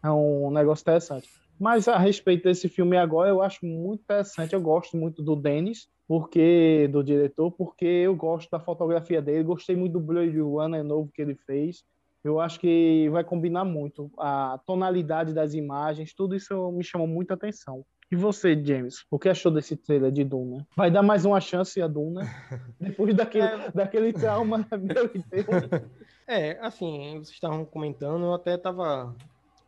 [0.00, 1.28] É um negócio interessante.
[1.58, 4.54] Mas a respeito desse filme agora, eu acho muito interessante.
[4.54, 9.42] Eu gosto muito do Denis, porque do diretor, porque eu gosto da fotografia dele.
[9.42, 11.82] Gostei muito do Blade Runner novo que ele fez.
[12.24, 17.34] Eu acho que vai combinar muito a tonalidade das imagens, tudo isso me chamou muita
[17.34, 17.84] atenção.
[18.10, 20.66] E você, James, o que achou desse trailer de Duna?
[20.76, 22.22] Vai dar mais uma chance a Duna
[22.80, 25.44] depois daquele, daquele trauma meu teu?
[26.26, 29.14] É, assim, vocês estavam comentando, eu até tava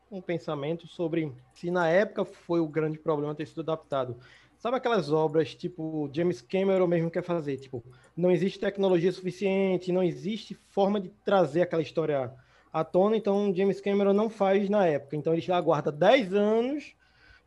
[0.09, 4.17] com um pensamento sobre se na época foi o grande problema ter sido adaptado.
[4.57, 7.59] Sabe aquelas obras tipo James Cameron mesmo quer fazer?
[7.59, 7.85] Tipo,
[8.17, 12.33] não existe tecnologia suficiente, não existe forma de trazer aquela história
[12.77, 15.17] à tona, então James Cameron não faz na época.
[15.17, 16.95] Então ele já aguarda 10 anos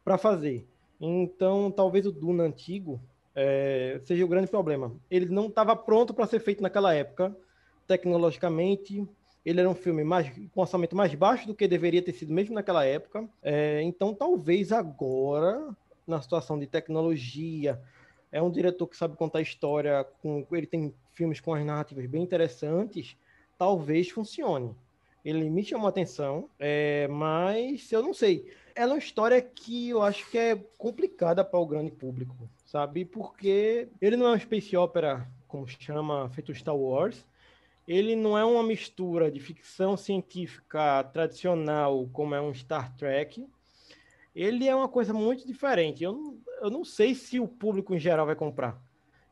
[0.04, 0.68] para fazer.
[1.00, 3.00] Então talvez o Duna antigo
[3.36, 4.92] é, seja o grande problema.
[5.10, 7.36] Ele não estava pronto para ser feito naquela época,
[7.88, 9.08] tecnologicamente.
[9.46, 12.56] Ele era um filme mais, com orçamento mais baixo do que deveria ter sido mesmo
[12.56, 13.30] naquela época.
[13.44, 15.76] É, então talvez agora
[16.08, 17.80] na situação de tecnologia.
[18.32, 22.24] É um diretor que sabe contar história, com, ele tem filmes com as narrativas bem
[22.24, 23.16] interessantes,
[23.60, 24.76] talvez funcione.
[25.24, 28.52] Ele me chamou a atenção, é, mas eu não sei.
[28.76, 33.04] É uma história que eu acho que é complicada para o grande público, sabe?
[33.04, 37.26] Porque ele não é uma space opera, como chama, feito Star Wars.
[37.88, 43.46] Ele não é uma mistura de ficção científica tradicional, como é um Star Trek
[44.36, 46.04] ele é uma coisa muito diferente.
[46.04, 48.80] Eu eu não sei se o público em geral vai comprar.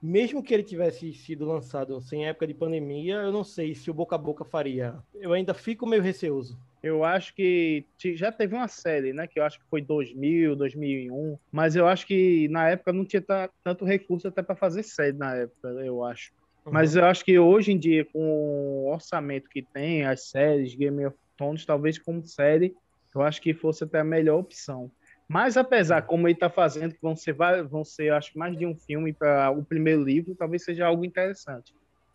[0.02, 3.94] Mesmo que ele tivesse sido lançado sem época de pandemia, eu não sei se o
[3.94, 4.96] boca a boca faria.
[5.16, 6.60] Eu ainda fico meio receoso.
[6.84, 7.84] Eu acho que
[8.14, 9.26] já teve uma série, né?
[9.26, 11.38] Que eu acho que foi 2000, 2001.
[11.52, 13.24] Mas eu acho que na época não tinha
[13.64, 16.32] tanto recurso até para fazer série na época, eu acho.
[16.66, 16.72] Uhum.
[16.72, 21.06] Mas eu acho que hoje em dia, com o orçamento que tem, as séries, Game
[21.06, 22.76] of Thrones, talvez como série,
[23.16, 24.92] eu acho que fosse até a melhor opção.
[25.28, 27.36] Mas apesar, como ele está fazendo, que vão ser,
[27.68, 31.04] vão ser, acho que mais de um filme para o primeiro livro, talvez seja algo
[31.04, 31.74] interessante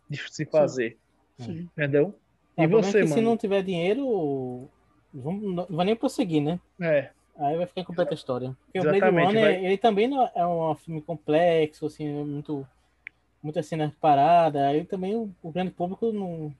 [0.09, 0.97] de se fazer.
[1.37, 1.69] Sim.
[1.77, 2.15] Entendeu?
[2.57, 3.13] É, e você, mano?
[3.13, 4.67] Se não tiver dinheiro,
[5.13, 6.59] não vai nem prosseguir, né?
[6.81, 7.11] É.
[7.37, 8.55] Aí vai ficar incompleta a história.
[8.65, 9.65] Porque Exatamente, o Blade Runner, vai...
[9.65, 12.67] ele também não é um filme complexo, assim, muito
[13.41, 14.61] muitas cenas paradas.
[14.61, 16.53] Aí também o, o grande público não,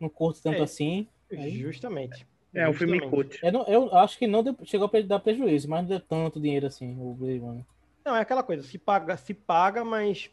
[0.00, 1.06] não curto tanto É, assim.
[1.30, 2.26] aí- Justamente.
[2.54, 3.38] É um filme cult.
[3.42, 6.40] Eu, não- eu acho que não deu- chegou a dar prejuízo, mas não deu tanto
[6.40, 7.64] dinheiro assim, o Blade Runner.
[8.04, 10.30] Não, é aquela coisa, se paga, se paga, mas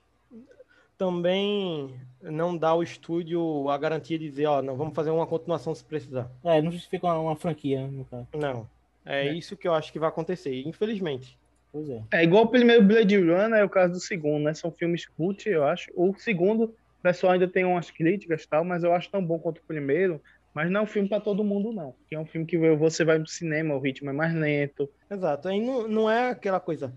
[0.97, 5.73] também não dá ao estúdio a garantia de dizer, ó, não, vamos fazer uma continuação
[5.73, 6.29] se precisar.
[6.43, 8.27] É, não justifica uma, uma franquia, no caso.
[8.35, 8.67] Não.
[9.05, 11.37] É, isso que eu acho que vai acontecer, infelizmente.
[11.71, 12.01] Pois é.
[12.11, 14.53] É igual o primeiro Blade Runner, é o caso do segundo, né?
[14.53, 15.89] São filmes cult, eu acho.
[15.95, 19.39] O segundo, o pessoal ainda tem umas críticas e tal, mas eu acho tão bom
[19.39, 20.21] quanto o primeiro.
[20.53, 21.93] Mas não é um filme pra todo mundo, não.
[22.07, 24.89] Que é um filme que você vai no cinema, o ritmo é mais lento.
[25.09, 25.47] Exato.
[25.47, 26.93] Aí não, não é aquela coisa,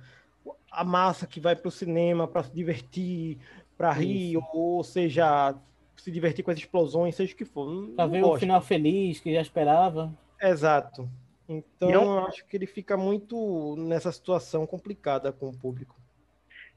[0.70, 3.38] a massa que vai pro cinema para se divertir,
[3.76, 5.54] para rir, ou seja,
[5.96, 7.66] se divertir com as explosões, seja o que for.
[7.96, 8.40] Não ver o gosto.
[8.40, 10.12] final feliz, que já esperava.
[10.40, 11.08] Exato.
[11.48, 15.94] Então é um- eu acho que ele fica muito nessa situação complicada com o público.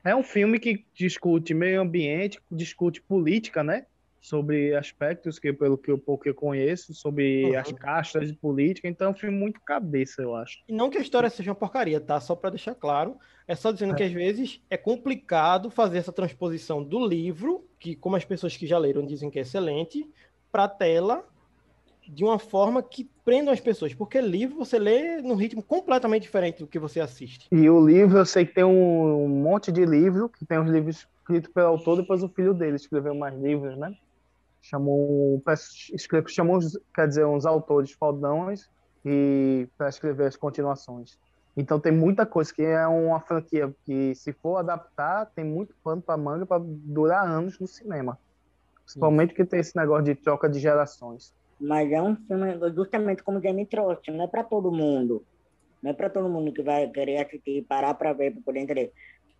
[0.03, 3.85] É um filme que discute meio ambiente, discute política, né?
[4.25, 7.59] Sobre aspectos que, pelo que eu pouco eu conheço, sobre Uhum.
[7.59, 8.87] as castas de política.
[8.87, 10.57] Então é um filme muito cabeça, eu acho.
[10.67, 12.19] E não que a história seja uma porcaria, tá?
[12.19, 13.17] Só para deixar claro.
[13.47, 18.15] É só dizendo que às vezes é complicado fazer essa transposição do livro, que como
[18.15, 20.03] as pessoas que já leram dizem que é excelente,
[20.51, 21.23] para tela
[22.07, 23.93] de uma forma que prendam as pessoas.
[23.93, 27.47] Porque livro você lê num ritmo completamente diferente do que você assiste.
[27.51, 30.69] E o livro, eu sei que tem um, um monte de livro, que tem os
[30.69, 33.93] livros escritos pelo autor, depois o filho dele escreveu mais livros, né?
[34.65, 35.43] Chamou,
[36.27, 36.59] chamou
[36.93, 38.67] quer dizer, uns autores fodões
[39.05, 41.19] e para escrever as continuações.
[41.55, 46.01] Então tem muita coisa que é uma franquia que, se for adaptar, tem muito pano
[46.01, 48.17] para manga para durar anos no cinema.
[48.83, 51.31] Principalmente que tem esse negócio de troca de gerações.
[51.61, 55.23] Mas é um filme, justamente como Jamie trouxe, não é para todo mundo.
[55.81, 58.91] Não é para todo mundo que vai querer assistir, parar para ver, para poder entender.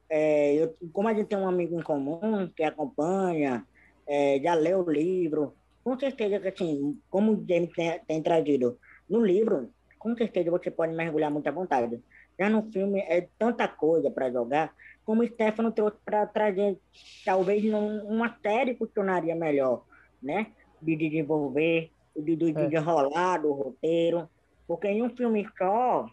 [0.07, 3.65] É, eu, como a gente tem um amigo em comum que acompanha,
[4.08, 8.78] é, já leu o livro, com certeza que, assim, como o Jamie tem, tem trazido
[9.10, 11.99] no livro, com certeza você pode mergulhar muito à vontade.
[12.39, 14.74] Já no filme é tanta coisa para jogar,
[15.06, 16.78] como o Stefano trouxe para trazer,
[17.24, 19.86] talvez num- uma série funcionaria melhor,
[20.22, 20.51] né?
[20.82, 24.30] De desenvolver, de, de, de desenrolar do roteiro,
[24.68, 26.08] porque em um filme só,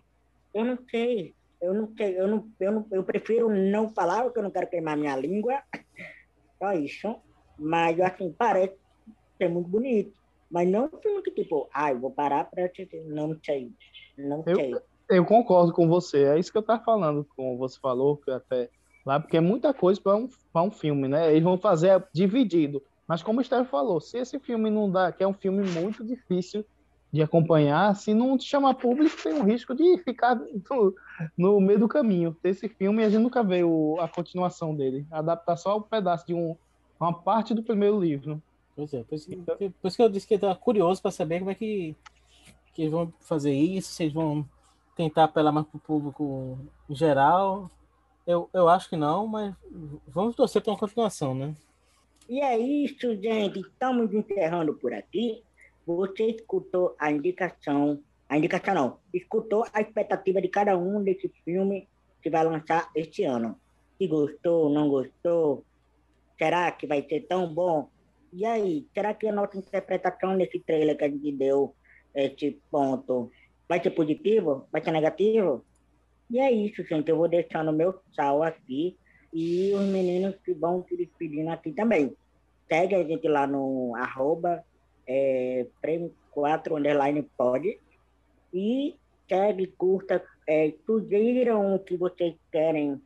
[0.54, 4.38] eu não sei, eu não sei, eu não, eu não, eu prefiro não falar, porque
[4.38, 5.62] eu não quero queimar minha língua,
[6.62, 7.16] só isso,
[7.62, 8.74] mas assim, parece
[9.38, 10.12] ser muito bonito,
[10.50, 13.70] mas não um filme que tipo, ai, vou parar para assistir, não sei,
[14.18, 14.74] não sei.
[14.74, 18.30] Eu, eu concordo com você, é isso que eu tava falando, como você falou, que
[18.30, 18.68] até
[19.04, 21.30] lá, porque é muita coisa para um, pra um filme, né?
[21.30, 22.82] Eles vão fazer dividido.
[23.06, 26.04] Mas como o Steve falou, se esse filme não dá, que é um filme muito
[26.04, 26.64] difícil
[27.12, 30.94] de acompanhar, se não chamar público, tem um risco de ficar no,
[31.36, 32.34] no meio do caminho.
[32.42, 36.32] Esse filme a gente nunca vê o, a continuação dele, adaptar só um pedaço de
[36.32, 36.56] um,
[37.02, 38.42] uma parte do primeiro livro.
[38.74, 41.10] Pois é, por isso, que- por isso que eu disse que eu tava curioso para
[41.10, 41.94] saber como é que,
[42.72, 44.46] que eles vão fazer isso, se eles vão
[44.96, 47.70] tentar apelar mais pro público em geral.
[48.26, 49.54] Eu, eu acho que não, mas
[50.06, 51.54] vamos torcer para uma continuação, né?
[52.28, 53.60] E é isso, gente.
[53.60, 55.42] Estamos encerrando por aqui.
[55.86, 57.98] Você escutou a indicação,
[58.28, 61.88] a indicação não, escutou a expectativa de cada um desse filme
[62.22, 63.58] que vai lançar este ano.
[63.98, 65.64] Se gostou, não gostou,
[66.38, 67.88] será que vai ser tão bom?
[68.32, 71.74] E aí, será que a nossa interpretação nesse trailer que a gente deu,
[72.14, 73.30] esse ponto,
[73.68, 74.66] vai ser positivo?
[74.72, 75.64] Vai ser negativo?
[76.30, 77.10] E é isso, gente.
[77.10, 78.96] Eu vou deixando meu sal aqui
[79.32, 82.14] e os meninos que vão se despedindo aqui também.
[82.68, 84.64] Segue a gente lá no arroba
[85.06, 87.78] é, prêmio 4 underline pod
[88.52, 88.96] e
[89.28, 93.00] segue, curta, é, sugiram o que vocês querem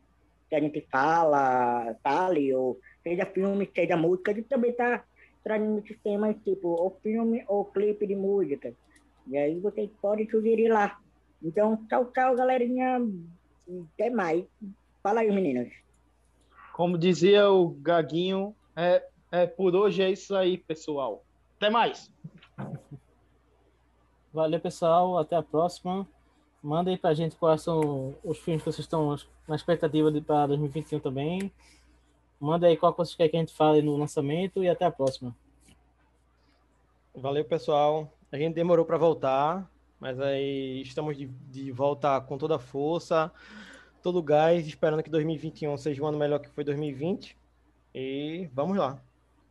[0.48, 5.04] que a gente fala, fale, ou seja filme, seja música, a gente também tá
[5.44, 8.74] trazendo esses temas tipo ou filme ou clipe de música.
[9.28, 10.98] E aí vocês podem sugerir lá.
[11.40, 13.00] Então, tchau, tchau, galerinha.
[13.94, 14.44] Até mais.
[15.02, 15.72] Fala aí, meninas.
[16.72, 21.24] Como dizia o Gaguinho, é, é, por hoje é isso aí, pessoal.
[21.56, 22.12] Até mais!
[24.32, 25.16] Valeu, pessoal.
[25.16, 26.06] Até a próxima.
[26.60, 30.48] Manda aí pra gente quais são os filmes que vocês estão na expectativa de para
[30.48, 31.52] 2021 também.
[32.40, 34.90] Manda aí qual que vocês querem que a gente fale no lançamento e até a
[34.90, 35.34] próxima.
[37.14, 38.12] Valeu, pessoal.
[38.30, 43.32] A gente demorou para voltar, mas aí estamos de, de volta com toda a força,
[44.02, 47.36] todo o gás, esperando que 2021 seja um ano melhor que foi 2020.
[47.94, 49.00] E vamos lá.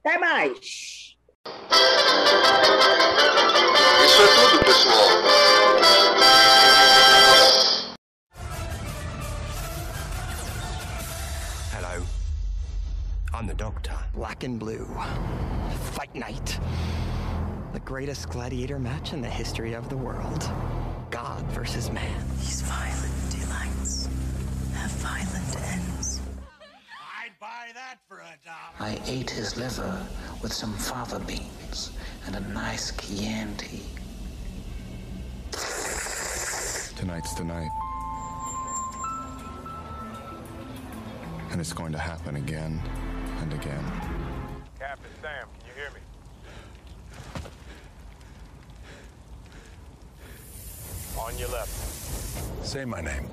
[0.04, 1.18] Até mais!
[4.06, 5.06] Isso é tudo, pessoal.
[13.36, 13.92] I'm the doctor.
[14.14, 14.88] Black and blue.
[15.92, 16.58] Fight night.
[17.74, 20.50] The greatest gladiator match in the history of the world.
[21.12, 22.26] God versus man.
[22.38, 24.08] These violent delights
[24.74, 26.22] have violent ends.
[27.22, 28.80] I'd buy that for a dollar.
[28.80, 30.08] I ate his liver
[30.42, 31.92] with some fava beans
[32.28, 33.82] and a nice Chianti.
[36.96, 37.72] Tonight's the night.
[41.52, 42.82] And it's going to happen again
[43.42, 43.84] and again.
[44.80, 46.00] Captain Sam, can you hear me?
[51.20, 52.66] On your left.
[52.66, 53.28] Say my name.